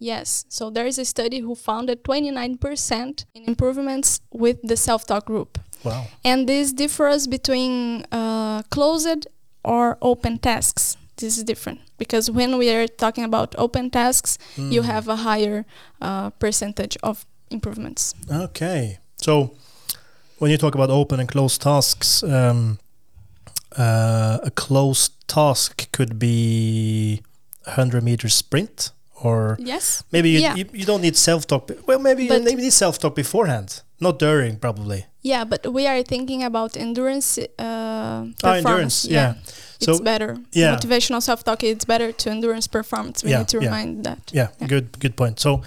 [0.00, 0.44] Yes.
[0.48, 4.76] So there is a study who found that twenty nine percent in improvements with the
[4.76, 5.58] self talk group.
[5.84, 6.06] Wow.
[6.24, 9.26] And this differs between uh, closed
[9.62, 10.96] or open tasks.
[11.16, 14.84] This is different because when we are talking about open tasks, you Mm.
[14.86, 15.64] have a higher
[16.00, 18.14] uh, percentage of improvements.
[18.30, 18.98] Okay.
[19.16, 19.50] So
[20.38, 22.78] when you talk about open and closed tasks, um,
[23.76, 27.20] uh, a closed task could be
[27.66, 30.02] a 100 meter sprint or Yes.
[30.12, 30.54] maybe you, Yeah.
[30.56, 31.70] you, you don't need self-talk.
[31.86, 35.06] Well, maybe you maybe need self-talk beforehand, not during probably.
[35.22, 37.38] Yeah, but we are thinking about endurance.
[37.38, 38.44] Uh, performance.
[38.66, 39.34] endurance, yeah.
[39.76, 40.36] It's So, better.
[40.52, 40.76] yeah.
[40.76, 41.62] Motivational self-talk.
[41.62, 43.22] It's better to endurance performance.
[43.24, 43.68] We Yeah, need to yeah.
[43.68, 44.18] remind that.
[44.32, 44.68] Yeah, Yeah.
[44.68, 45.40] good good point.
[45.40, 45.60] So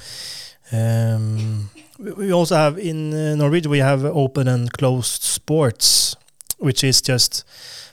[0.72, 6.16] um, we also have in uh, Norwegian we have open and closed sports,
[6.58, 7.44] which is just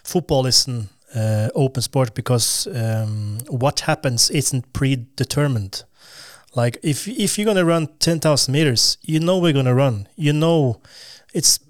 [0.03, 5.85] football is an uh, open sport because um, what happens isn't predetermined.
[6.55, 10.09] Like if if you're gonna run ten thousand meters, you know we're gonna run.
[10.17, 10.81] You know
[11.33, 11.61] it's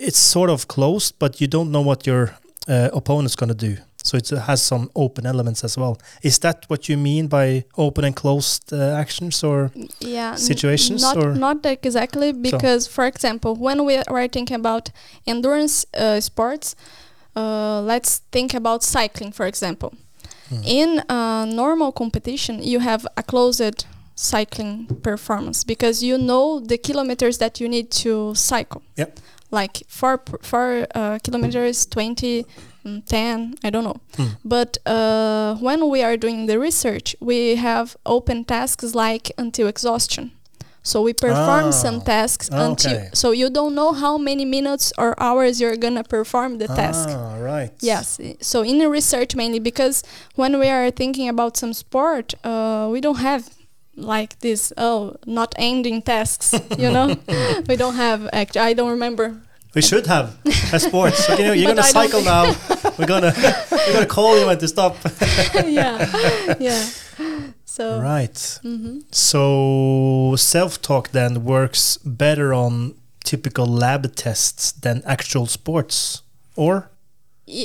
[0.00, 2.36] it's sort of closed, but you don't know what your
[2.68, 3.76] uh, opponent's gonna do.
[4.04, 5.98] So it has some open elements as well.
[6.22, 11.16] Is that what you mean by open and closed uh, actions, or yeah situations not
[11.16, 14.90] or- not exactly because for example when we are thinking about
[15.26, 16.76] endurance uh, sports
[17.36, 19.92] uh, let's think about cycling for example
[20.50, 20.62] Hmm.
[20.64, 27.36] in a normal competition you have a closed cycling performance because you know the kilometers
[27.38, 29.20] that you need to cycle Yep.
[29.50, 32.44] like four, four uh, kilometers 20
[32.84, 34.28] mm, 10 i don't know Hmm.
[34.44, 40.30] but uh, when we are doing the research, we have open tasks like until exhaustion.
[40.90, 43.10] So we perform Ah, some tasks until okay.
[43.12, 47.08] so you don't know how many minutes or hours you're gonna perform the task.
[47.12, 47.72] Ah, right.
[47.92, 48.18] Yes.
[48.40, 49.96] So in the research mainly because
[50.40, 53.42] when we are thinking about some sport, uh, we don't have
[54.14, 56.54] like this oh not ending tasks.
[56.82, 57.06] You know,
[57.68, 58.20] we don't have.
[58.32, 59.26] actually I don't remember
[59.74, 60.26] We should have
[60.72, 61.12] a sport.
[61.14, 62.44] So, you know, you're gonna I cycle now.
[62.96, 63.32] We're gonna
[63.70, 64.96] we're gonna call you when to stop.
[65.68, 66.80] yeah, yeah.
[67.70, 68.60] So Right.
[68.64, 69.02] mhm.
[69.12, 72.94] So self-talk then works better on
[73.24, 76.22] typical lab tests than actual sports,
[76.56, 76.90] or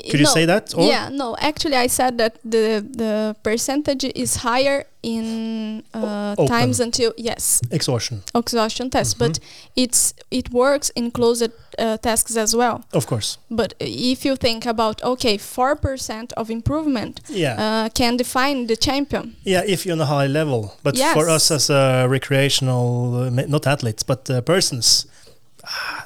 [0.10, 0.34] Could you no.
[0.34, 0.74] say that?
[0.78, 1.36] Or Yeah, no.
[1.40, 2.66] Actually, I said that the
[2.98, 9.20] the percentage is higher in uh, times until yes exhaustion, exhaustion test, Mhm.
[9.20, 9.40] but
[9.76, 12.78] it's it works in closed uh, tasks as well.
[12.94, 13.38] of course.
[13.50, 17.56] But if you think about okay, four percent of improvement Yeah.
[17.66, 19.36] uh, can define the champion.
[19.46, 20.62] Yeah, if you're on a high level.
[20.84, 25.06] But for us as a recreational, uh, not athletes, but uh, persons,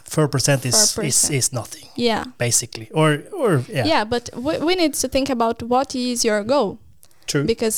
[0.04, 2.90] four percent is, is is nothing Yeah, basically.
[2.94, 4.04] Or or yeah, yeah.
[4.06, 6.78] but we, we need to think about what is your goal.
[7.28, 7.44] true.
[7.46, 7.76] because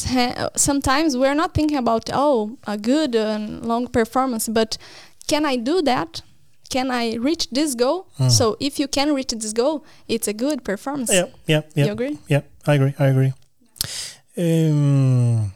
[0.56, 4.78] sometimes we're not thinking about oh a good and long performance but
[5.28, 6.22] can i do that
[6.70, 8.30] can i reach this goal Mm.
[8.30, 9.76] so if you can reach this goal
[10.08, 12.42] it's a good performance yeah, yeah, yeah, you agree yeah.
[12.68, 12.94] I agree.
[13.00, 13.34] I agree.
[14.38, 15.52] Um,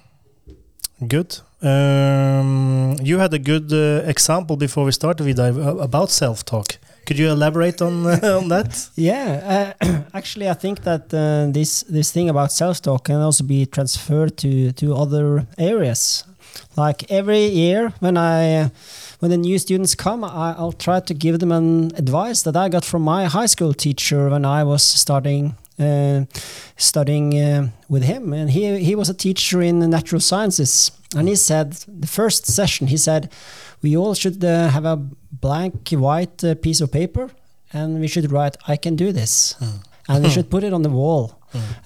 [1.08, 1.40] good.
[1.64, 6.78] Um, you had a good uh, example before we started with uh, about self-talk.
[7.06, 8.90] Could you elaborate on on that?
[8.96, 13.66] Yeah, uh, actually, I think that uh, this this thing about self-talk can also be
[13.66, 16.26] transferred to to other areas.
[16.76, 18.70] Like every year, when I uh,
[19.20, 22.70] when the new students come, I, I'll try to give them an advice that I
[22.70, 26.26] got from my high school teacher when I was starting uh,
[26.78, 31.36] studying uh, with him, and he he was a teacher in natural sciences, and he
[31.36, 31.68] said
[32.04, 33.32] the first session he said
[33.82, 34.98] we all should uh, have a
[35.32, 37.30] blank white uh, piece of paper
[37.72, 39.56] and we should write i can do this
[40.08, 41.26] and we should put it on the wall.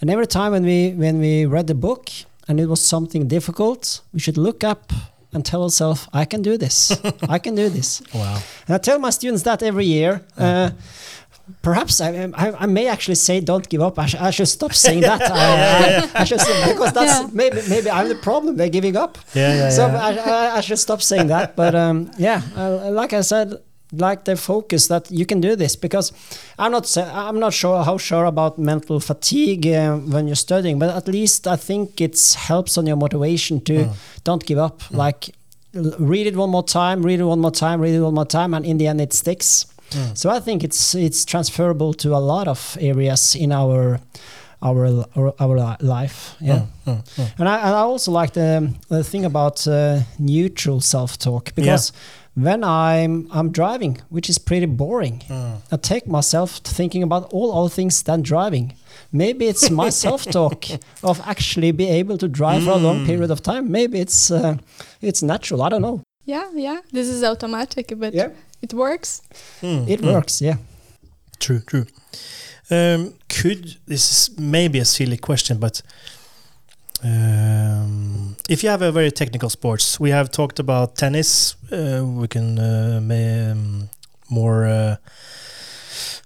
[0.02, 2.10] And every time when we when we read the book
[2.48, 4.94] and it was something difficult we should look up
[5.34, 6.92] and tell ourselves i can do this.
[7.36, 8.02] I can do this.
[8.14, 8.40] Wow.
[8.68, 10.22] and i tell my students that every year.
[10.38, 10.70] Uh,
[11.62, 13.98] Perhaps I, I, I may actually say don't give up.
[14.00, 15.22] I, sh- I should stop saying that.
[15.32, 17.30] I, I, I should say, because that's Yeah.
[17.34, 18.58] maybe maybe I'm the problem.
[18.58, 20.06] They're giving up Yeah, yeah, so yeah.
[20.06, 21.56] I, I, I should stop saying that.
[21.56, 23.54] But um, yeah, uh, like I said,
[23.94, 26.12] like the focus that you can do this because
[26.60, 30.90] I'm not I'm not sure how sure about mental fatigue uh, when you're studying, but
[30.96, 33.94] at least I think it helps on your motivation to Mm.
[34.26, 34.82] don't give up.
[34.92, 35.30] Like
[36.00, 38.54] read it one more time, read it one more time, read it one more time,
[38.54, 39.66] and in the end it sticks.
[39.92, 40.18] Mm.
[40.18, 44.00] So I think it's it's transferable to a lot of areas in our
[44.62, 46.36] our our, our life.
[46.42, 46.62] Yeah.
[46.86, 47.40] Mm, mm, mm.
[47.40, 51.92] And I, and I also like the, the thing about uh, neutral self-talk because
[52.36, 55.58] when I'm I'm driving, which is pretty boring, Mm.
[55.72, 58.74] I take myself to thinking about all other things than driving.
[59.12, 60.66] Maybe it's my self-talk
[61.04, 63.72] of actually be able to drive for a long period of time.
[63.72, 64.58] Maybe it's uh,
[65.02, 65.62] it's natural.
[65.62, 66.02] I don't know.
[66.30, 68.30] yeah yeah this is automatic but Yeah.
[68.62, 69.22] It works
[69.62, 70.14] Mm, It mm.
[70.14, 70.42] works.
[70.42, 70.58] Yeah.
[71.40, 71.86] True, true.
[72.70, 75.82] Um, could this is maybe a silly question, but
[77.04, 81.56] um, if you have a very technical sports, we have talked about tennis.
[81.72, 83.90] Uh, we can uh, ma- um,
[84.30, 84.96] more uh,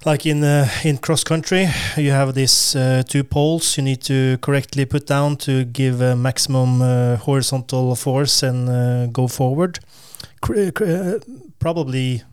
[0.06, 1.68] like in uh, in cross country,
[1.98, 6.16] you have these uh, two poles you need to correctly put down to give a
[6.16, 9.80] maximum uh, horizontal force and uh, go forward.
[11.62, 12.24] Probably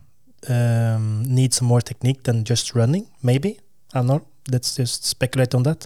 [0.49, 3.07] um, need some more technique than just running.
[3.23, 3.59] Maybe
[3.93, 4.25] I'm not.
[4.51, 5.85] Let's just speculate on that.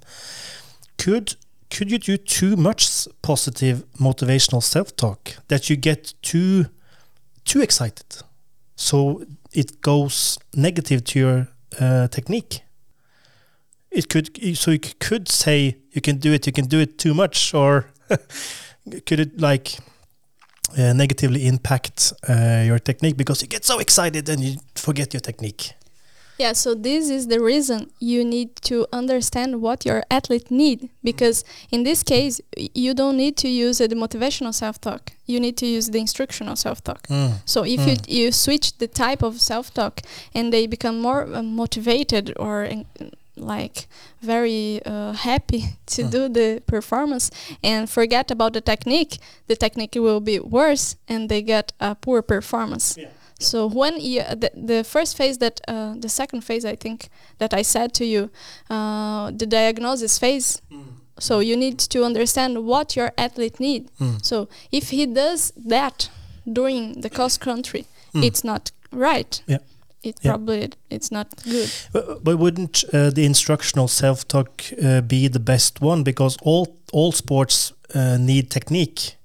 [0.97, 1.35] Could
[1.69, 6.65] could you do too much positive motivational self-talk that you get too
[7.45, 8.05] too excited,
[8.75, 11.47] so it goes negative to your
[11.79, 12.61] uh, technique?
[13.91, 16.47] It could so you could say you can do it.
[16.47, 17.87] You can do it too much, or
[19.05, 19.77] could it like
[20.77, 25.21] uh, negatively impact uh, your technique because you get so excited and you forget your
[25.21, 25.73] technique.
[26.39, 31.45] Yeah, so this is the reason you need to understand what your athlete need because
[31.69, 32.41] in this case
[32.73, 35.11] you don't need to use uh, the motivational self-talk.
[35.27, 37.07] You need to use the instructional self-talk.
[37.45, 40.01] So if you you switch the type of self-talk
[40.33, 42.67] and they become more uh, motivated or
[43.35, 43.87] like
[44.21, 46.11] very uh, happy to Mm.
[46.11, 47.31] do the performance
[47.63, 49.17] and forget about the technique,
[49.47, 52.95] the technique will be worse and they get a poor performance.
[52.97, 53.09] Yeah.
[53.39, 57.09] So when you, the, the first phase that uh, the second phase I think
[57.39, 58.29] that I said to you,
[58.69, 60.61] uh, the diagnosis phase.
[61.19, 63.89] So you need to understand what your athlete need.
[63.99, 64.23] Mm.
[64.25, 66.09] So if he does that
[66.51, 68.23] during the cross country, Mm.
[68.23, 69.41] it's not right.
[69.47, 69.57] Yeah.
[70.03, 70.31] It Yeah.
[70.31, 71.69] probably it's not good.
[71.91, 77.11] But, but wouldn't uh, the instructional self-talk uh, be the best one because all all
[77.11, 79.15] sports uh, need technique.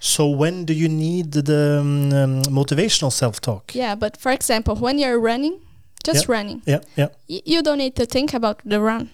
[0.00, 3.74] So when do you need the um, um, motivational self-talk?
[3.74, 5.58] Yeah, but for example, when you're running,
[6.06, 7.08] just running, Yeah, yeah.
[7.26, 9.08] you don't need to think about the run.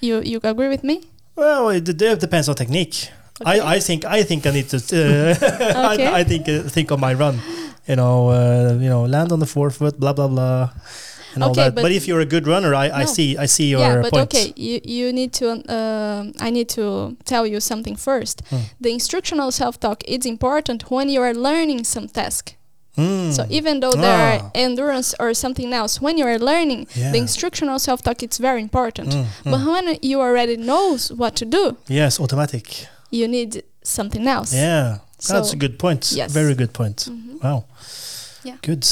[0.00, 1.00] You you agree with me?
[1.36, 3.08] Well, it, it depends on technique.
[3.40, 3.60] Okay.
[3.60, 4.76] I, I think I think I need to.
[4.76, 5.34] Uh,
[5.94, 6.06] Okay.
[6.06, 7.40] I, I think uh, think of my run.
[7.88, 10.70] You know, uh, you know, land on the forefoot, blah blah blah.
[11.34, 11.74] and all that.
[11.74, 14.12] But, but- if you're a good runner, I, I see I see your yeah, but
[14.12, 14.24] point.
[14.34, 15.46] okay, you you need to.
[15.78, 18.42] um I need to tell you something first.
[18.50, 18.62] Hmm.
[18.80, 22.54] The instructional self-talk is important when you are learning some task.
[22.98, 23.32] Mm.
[23.32, 24.32] So even though there Ah.
[24.32, 27.10] are endurance or something else, when you are learning, Yeah.
[27.12, 29.08] the instructional self-talk it's very important.
[29.14, 29.66] Mm, But mm.
[29.72, 32.86] when you already knows what to do, yes, automatic.
[33.10, 34.52] you need something else.
[34.56, 34.98] Yeah,
[35.28, 36.12] that's a good point.
[36.12, 36.32] Yes.
[36.32, 37.08] Very good point.
[37.08, 37.42] Mhm.
[37.42, 37.64] Wow.
[38.44, 38.56] Yeah.
[38.62, 38.86] Good.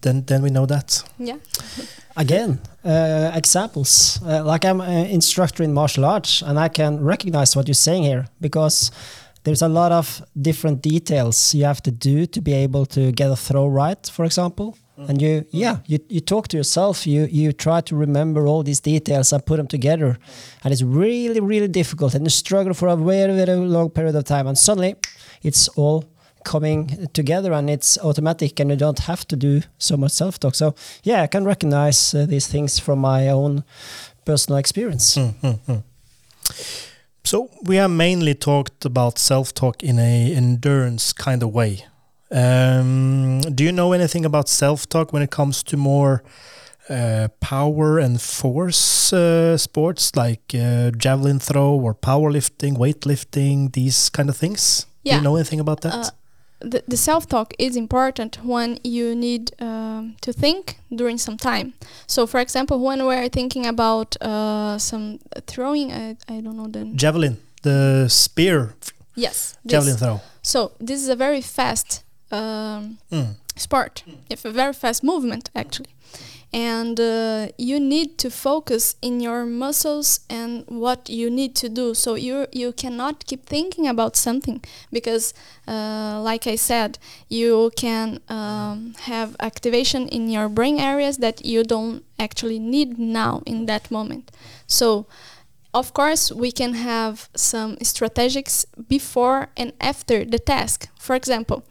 [0.00, 1.02] Then then we know that.
[1.18, 1.36] Yeah.
[2.16, 4.18] Again, uh, examples.
[4.22, 8.04] Uh, like I'm an instructor in martial arts, and I can recognize what you're saying
[8.04, 8.90] here because
[9.44, 13.30] there's a lot of different details you have to do to be able to get
[13.30, 14.74] a throw right, for example.
[15.08, 17.06] And you, yeah, you, you talk to yourself.
[17.06, 20.16] You you try to remember all these details and put them together,
[20.64, 22.14] and it's really really difficult.
[22.14, 24.94] And you struggle for a very very long period of time, and suddenly,
[25.46, 26.04] it's all
[26.44, 30.74] coming together and it's automatic and you don't have to do so much self-talk so
[31.02, 33.64] yeah i can recognize uh, these things from my own
[34.24, 35.82] personal experience Mm, mm, mm.
[37.24, 41.84] So we have mainly talked about self-talk in a endurance kind of way.
[42.30, 46.22] Um, do you know anything about self-talk when it comes to more
[46.88, 54.28] uh, power and force uh, sports like uh, javelin throw or powerlifting, weightlifting, these kind
[54.28, 54.86] of things?
[55.12, 55.94] Do you know anything about that?
[55.94, 56.10] Uh,
[56.70, 61.74] the, the self-talk is important when you need um, to think during some time.
[62.06, 66.84] So, for example, when we're thinking about uh, some throwing, I, I don't know the
[66.94, 68.74] javelin, the spear
[69.14, 69.72] yes, this.
[69.72, 70.20] javelin throw.
[70.42, 73.34] So this is a very fast um, Mm.
[73.56, 74.02] sport.
[74.30, 75.90] It's a very fast movement actually,
[76.56, 81.92] and uh, you need to focus in your muscles and what you need to do.
[81.92, 85.34] So you you cannot keep thinking about something because,
[85.68, 86.98] uh, like I said,
[87.28, 93.42] you can um, have activation in your brain areas that you don't actually need now
[93.46, 94.32] in that moment.
[94.66, 95.06] So.
[95.74, 100.88] Of course, we can have some strategics before and after the task.
[100.98, 101.64] For example,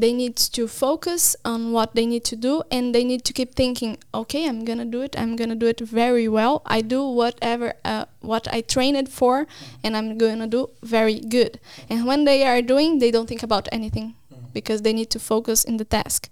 [0.00, 3.54] they need to focus on what they need to do and they need to keep
[3.54, 5.14] thinking okay i'm gonna do it.
[5.18, 6.62] I'm gonna do it very well.
[6.66, 9.46] I do whatever uh, what i trained for
[9.82, 11.60] and i'm gonna do very good.
[11.88, 14.14] And when they are doing they don't think about anything
[14.52, 16.28] because they need to focus in the task.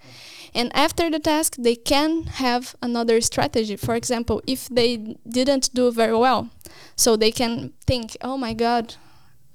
[0.54, 3.76] And after the task they can have another strategy.
[3.76, 6.50] For example if they didn't do very well
[6.96, 8.94] so they can think oh my god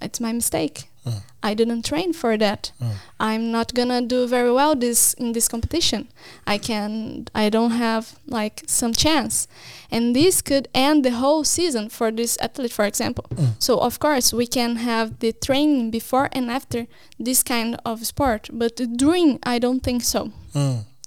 [0.01, 1.21] it's my mistake Mm.
[1.41, 2.71] I didn't train for that.
[2.81, 2.91] Mm.
[3.19, 6.07] I'm not gonna do very well this in this competition.
[6.45, 9.47] I can I don't have like some chance.
[9.91, 13.25] And this could end the whole season for this athlete for example.
[13.35, 13.51] Mm.
[13.59, 16.87] So of course we can have the training before and after
[17.17, 18.49] this kind of sport.
[18.51, 20.31] But during I don't think so.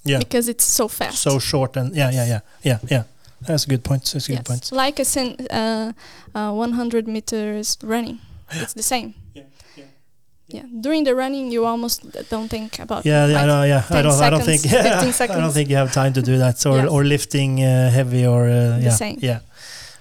[0.05, 0.19] Yeah.
[0.19, 1.23] Because it's so fast.
[1.23, 3.05] So short and yeah, yeah, yeah, yeah, yeah.
[3.47, 4.05] That's a good point.
[4.05, 4.49] That's a good yes.
[4.49, 4.73] point.
[4.73, 5.93] Like a sen- uh,
[6.35, 8.21] uh, 100 meters running.
[8.51, 9.15] It's the same.
[10.53, 10.67] Yeah, yeah.
[10.73, 10.81] Yeah.
[10.83, 12.01] During the running, you almost
[12.31, 13.05] don't think about.
[13.05, 13.83] Yeah, yeah, I know, yeah.
[13.91, 16.39] I don't, I don't think, seconds, 15 I don't think you have time to do
[16.39, 16.89] that, or Yes.
[16.91, 19.19] or lifting uh, heavy, or uh, yeah, same.
[19.23, 19.41] yeah.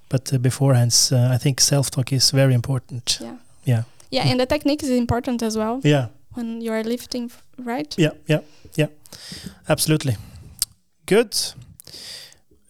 [0.09, 3.17] But uh, beforehand, uh, I think self-talk is very important.
[3.21, 3.35] Yeah.
[3.65, 7.31] Yeah, Yeah, and the technique is important as well yeah, when you are lifting,
[7.65, 7.95] right?
[7.97, 8.41] yeah, yeah,
[8.75, 8.87] yeah.
[9.69, 10.15] Absolutely.
[11.05, 11.33] Good.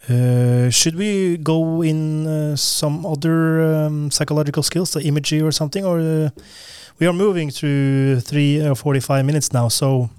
[0.10, 5.86] Uh, should we go in uh, some other um, psychological skills, the imagery or something,
[5.86, 6.30] or uh,
[7.02, 10.10] we are moving through three or forty-five minutes now, so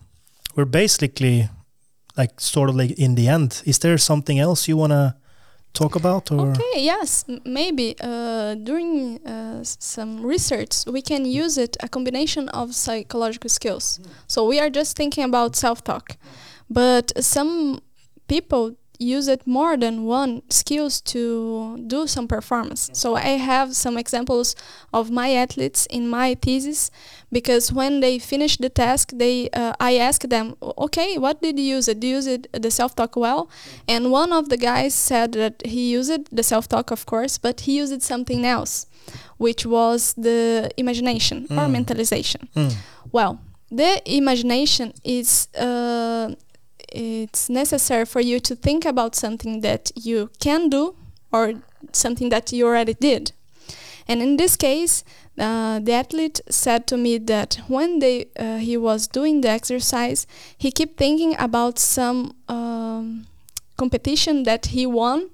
[0.57, 1.49] we're basically
[2.17, 3.63] like sort of like in the end.
[3.65, 5.17] Is there something else you wanna
[5.73, 11.77] talk about, or Okay, yes, maybe uh, during uh, some research we can use it
[11.81, 14.01] a combination of psychological skills.
[14.27, 16.17] So we are just thinking about self-talk,
[16.69, 17.81] but some
[18.27, 21.23] people use it more than one skills to
[21.87, 22.91] do some performance.
[22.93, 24.55] So I have some examples
[24.93, 26.91] of my athletes in my thesis
[27.31, 30.55] because when they finish the task, they uh, I ask them,
[30.87, 31.99] okay, what did you use it?
[32.01, 33.49] Do you use it the self-talk well?
[33.89, 37.73] And one of the guys said that he used the self-talk, of course, but he
[37.83, 38.87] used something else,
[39.39, 41.73] which was the imagination or Mm.
[41.77, 42.43] mentalization.
[42.57, 42.73] Mm.
[43.17, 43.33] Well,
[43.71, 46.27] the imagination is uh,
[46.95, 50.95] it's necessary for you to think about something that you can do
[51.33, 51.55] or
[51.93, 53.33] something that you already did.
[54.09, 55.05] And in this case,
[55.39, 60.27] uh, the athlete said to me that when they uh, he was doing the exercise,
[60.59, 63.27] he kept thinking about some um,
[63.77, 65.31] competition that he won,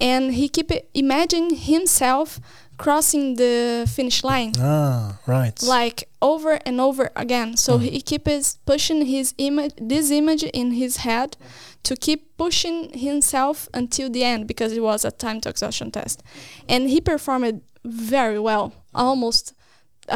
[0.00, 2.40] and he kept imagining himself
[2.84, 4.52] crossing the finish line.
[4.58, 5.56] Ah, right.
[5.62, 7.56] like over and over again.
[7.56, 7.82] So Mm.
[7.94, 11.36] he keeps pushing his image this image in his head
[11.82, 12.78] to keep pushing
[13.08, 16.22] himself until the end because it was a time to exhaustion test.
[16.68, 19.54] And he performed very well almost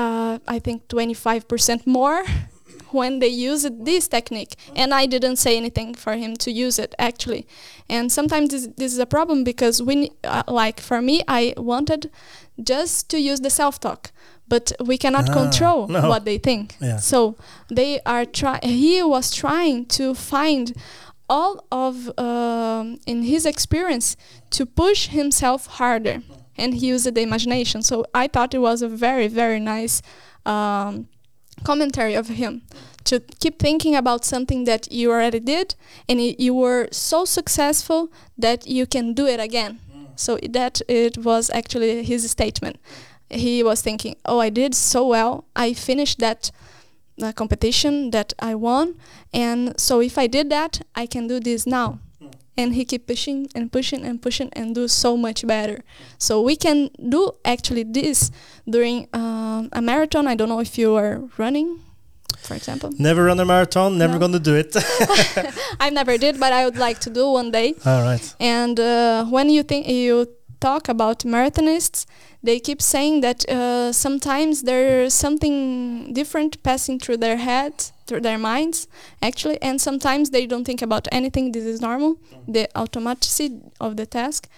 [0.02, 2.24] uh, i think 25% more
[2.98, 4.54] when they used this technique.
[4.80, 7.46] And i didn't say anything for him to use it actually.
[7.88, 12.10] And sometimes this, this is a problem because when uh, like for me i wanted
[12.62, 14.11] just to use the self-talk
[14.46, 16.09] but we cannot Ah, control no.
[16.09, 16.98] what they think Yeah.
[16.98, 17.36] so
[17.68, 20.72] they are try he was trying to find
[21.28, 24.16] all of um, in his experience
[24.50, 26.22] to push himself harder
[26.57, 30.02] and he used the imagination so i thought it was a very very nice
[30.46, 31.09] um,
[31.64, 32.62] commentary of him
[33.05, 35.74] to keep thinking about something that you already did
[36.09, 39.78] and you were so successful that you can do it again
[40.16, 42.78] so that it was actually his statement.
[43.30, 45.44] He was thinking oh i did so well.
[45.56, 46.50] I finished that
[47.22, 48.96] uh, competition that i won.
[49.32, 52.00] And so if i did that i can do this now.
[52.56, 55.82] And he keep pushing and pushing and pushing and do so much better.
[56.18, 58.30] So we can do actually this
[58.70, 60.28] during um, a marathon.
[60.28, 61.80] I don't know if you are running
[62.47, 64.18] for example Never run a marathon, never No.
[64.24, 64.70] gonna do it.
[65.86, 68.24] i never did but i would like to do one day All right.
[68.57, 70.26] and uh, when you think you
[70.61, 72.07] talk about marathonists,
[72.42, 75.57] they keep saying that uh, sometimes there's something
[76.14, 78.88] different passing through their heads, through their minds,
[79.20, 81.53] actually, and sometimes they don't think about anything.
[81.53, 82.16] This is normal,
[82.49, 84.49] the automaticity of the task.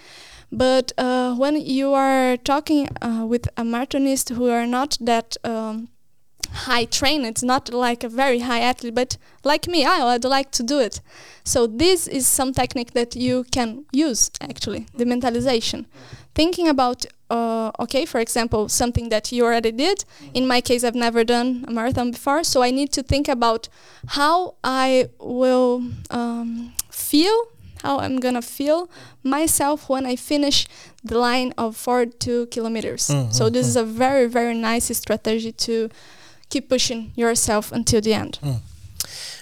[0.53, 5.89] But uh, when you are talking uh, with a marathonist who are not that um,
[6.53, 10.51] high trained, it's not like a very high athlete, but like me, I would like
[10.53, 11.01] to do it.
[11.45, 15.85] So this is some technique that you can use actually, the mentalization.
[16.35, 20.05] Thinking about, uh, okay, for example, something that you already did.
[20.35, 23.69] In my case, I've never done a marathon before, so I need to think about
[24.09, 27.35] how I will um, feel,
[27.83, 28.91] how I'm gonna feel
[29.23, 30.67] myself when I finish
[31.05, 33.09] the line of 42 kilometers.
[33.09, 35.89] Mm, So this is a very, very nice strategy to
[36.49, 38.39] keep pushing yourself until the end.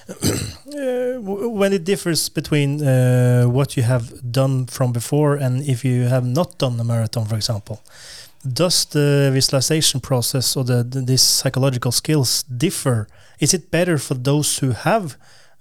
[0.06, 5.82] Uh, w- when it differs between uh, what you have done from before and if
[5.84, 7.80] you have not done a marathon, for example,
[8.52, 13.06] does the visualization process or the, the these psychological skills differ?
[13.40, 15.16] Is it better for those who have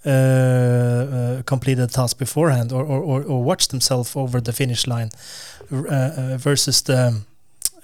[0.05, 4.85] uh, uh, completed the task beforehand or, or, or, or watch themselves over the finish
[4.87, 5.09] line
[5.71, 7.21] uh, uh, versus the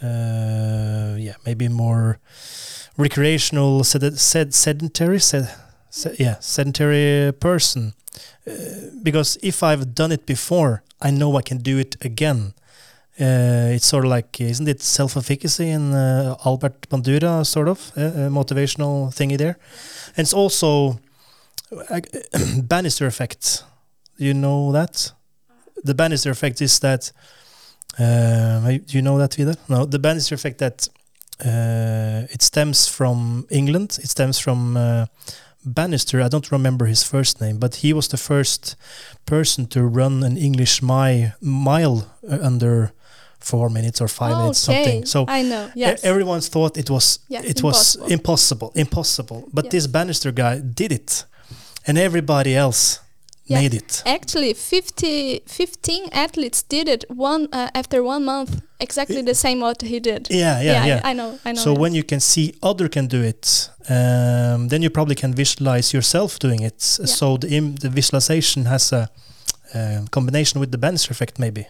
[0.03, 2.19] uh, yeah maybe more
[2.99, 5.49] recreational sed- sed- sedentary sed-
[5.89, 7.93] se- yeah sedentary person.
[8.45, 8.51] Uh,
[9.03, 12.53] because if I've done it before I know I can do it again.
[13.21, 18.01] Uh, it's sort of like isn't it self-efficacy in uh, Albert Bandura sort of uh,
[18.01, 19.57] uh, motivational thingy there?
[20.15, 20.99] And it's also
[21.89, 21.99] uh,
[22.63, 23.63] Bannister effect
[24.17, 25.11] you know that?
[25.83, 27.11] The Bannister effect is that
[27.97, 29.55] do you know that Vidar?
[29.67, 30.87] No, the Bannister effect that
[31.45, 33.99] it stems from England.
[34.03, 35.05] It stems from uh,
[35.65, 36.21] Bannister.
[36.21, 38.75] I don't remember his first name, but he was the first
[39.25, 42.91] person to run an English mi- mile uh, under
[43.39, 45.05] four minutes or five minutes, something.
[45.05, 45.69] So I know.
[45.75, 46.03] Yes.
[46.03, 48.07] everyone thought it was Yeah, it was impossible.
[48.11, 49.49] impossible, impossible.
[49.53, 51.25] But this Bannister guy did it,
[51.87, 52.99] and everybody else
[53.49, 53.61] Yeah.
[53.61, 54.03] made it.
[54.05, 59.81] Actually, 50, 15 athletes did it one uh, after one month, exactly the same what
[59.81, 60.27] he did.
[60.29, 61.01] Yeah, yeah, yeah.
[61.03, 61.39] I, I know.
[61.45, 61.61] I know.
[61.61, 65.93] So when you can see other can do it, um, then you probably can visualize
[65.93, 66.97] yourself doing it.
[66.99, 67.05] Yeah.
[67.07, 69.09] So the Im- the visualization has a
[69.73, 71.65] um combination with the Bannister effect, maybe.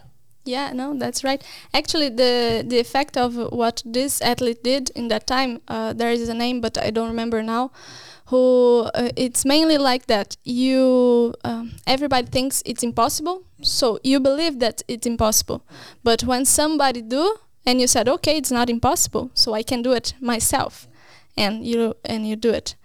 [0.46, 1.44] Yeah, no, that's right.
[1.74, 6.30] Actually, the the effect of what this athlete did in that time, uh, there is
[6.30, 7.70] a name, but I don't remember now.
[8.30, 10.38] Who uh, it's mainly like that.
[10.44, 15.64] You um, everybody thinks it's impossible, so you believe that it's impossible.
[16.04, 19.94] But when somebody do, and you said, okay, it's not impossible, so I can do
[19.94, 20.88] it myself,
[21.36, 22.76] and you and you do it.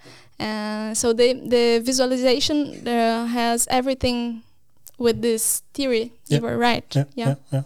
[0.40, 4.42] Uh, so the the visualization uh, has everything
[4.98, 6.12] with this theory.
[6.26, 6.38] Yeah.
[6.38, 6.84] You were right.
[6.96, 7.62] Yeah, yeah, yeah.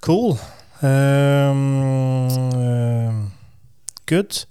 [0.00, 0.38] Cool.
[0.82, 3.32] Um, um,
[4.06, 4.46] good.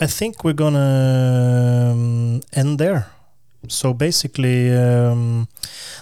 [0.00, 3.10] I think we're gonna um, end there.
[3.66, 5.48] So basically, um,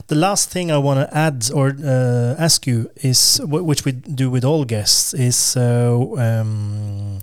[0.09, 4.31] the last thing I want to add or uh, ask you is, which we do
[4.31, 7.21] with all guests, is uh, um,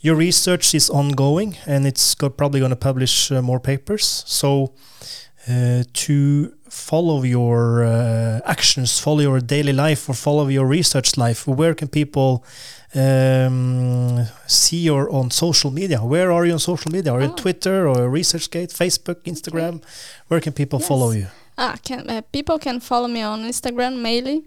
[0.00, 4.22] your research is ongoing and it's probably going to publish uh, more papers.
[4.26, 4.74] So
[5.48, 11.46] uh, to follow your uh, actions, follow your daily life, or follow your research life,
[11.46, 12.44] where can people
[12.96, 15.98] um, see you on social media?
[16.02, 17.12] Where are you on social media?
[17.12, 17.30] Are you Oh.
[17.30, 19.82] on Twitter or ResearchGate, Facebook, Instagram?
[20.28, 20.88] Where can people Yes.
[20.88, 21.26] follow you?
[21.58, 24.44] Ah, can uh, people can follow me on Instagram mainly.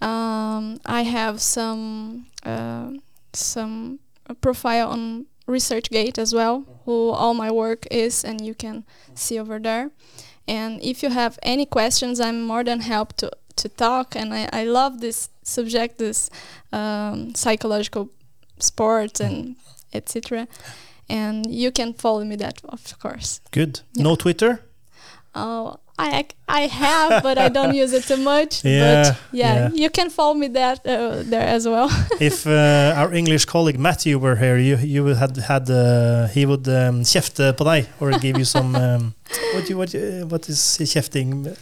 [0.00, 2.90] Um, I have some uh,
[3.32, 3.98] some
[4.40, 8.84] profile on ResearchGate as well, who all my work is, and you can
[9.14, 9.90] see over there.
[10.48, 14.16] And if you have any questions, I'm more than help to to talk.
[14.16, 16.30] And I, I love this subject, this
[16.72, 18.10] um, psychological
[18.58, 19.56] sports and
[19.92, 20.48] etc.
[21.08, 23.40] And you can follow me that, of course.
[23.50, 23.80] Good.
[23.94, 24.02] Yeah.
[24.04, 24.60] No Twitter?
[25.34, 28.64] Oh, I I have, but I don't use it too much.
[28.64, 29.70] Yeah, but yeah, yeah.
[29.74, 31.90] you can follow me that uh, there as well.
[32.20, 36.46] if uh, our English colleague Matthew were here, you you would had had uh, he
[36.46, 37.64] would um, kjefte på
[38.00, 39.14] or give you some um,
[39.54, 41.56] what you what you, what is kjefting?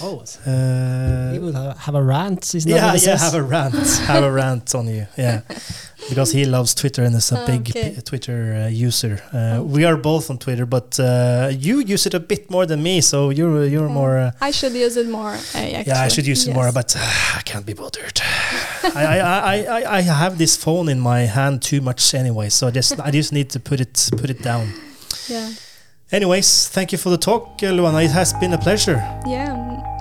[0.00, 2.54] Oh, Uh, he would ha- have a rant.
[2.54, 3.74] Isn't that yeah, yeah, have a rant,
[4.06, 5.40] have a rant on you, yeah,
[6.08, 7.94] because he loves Twitter and is a big Okay.
[7.96, 9.20] p- Twitter uh, user.
[9.32, 9.62] Uh.
[9.64, 13.00] We are both on Twitter, but uh, you use it a bit more than me,
[13.00, 13.94] so you're you're Yeah.
[14.00, 14.18] more.
[14.18, 15.34] Uh, I should use it more.
[15.54, 17.00] Uh, yeah, I should use it more, but uh,
[17.38, 18.20] I can't be bothered.
[18.94, 22.68] I, I, I, I, I have this phone in my hand too much anyway, so
[22.68, 24.72] I just I just need to put it put it down.
[25.28, 25.50] yeah,
[26.10, 28.02] Anyways, thank you for the talk, uh, Luana.
[28.02, 28.96] It has been a pleasure.
[29.26, 29.52] yeah,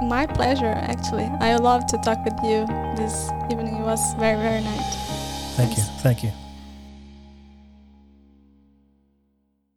[0.04, 0.74] my pleasure.
[0.94, 3.76] Actually, I love to talk with you this evening.
[3.76, 4.96] It was very very nice.
[5.58, 6.32] Thank you, thank you.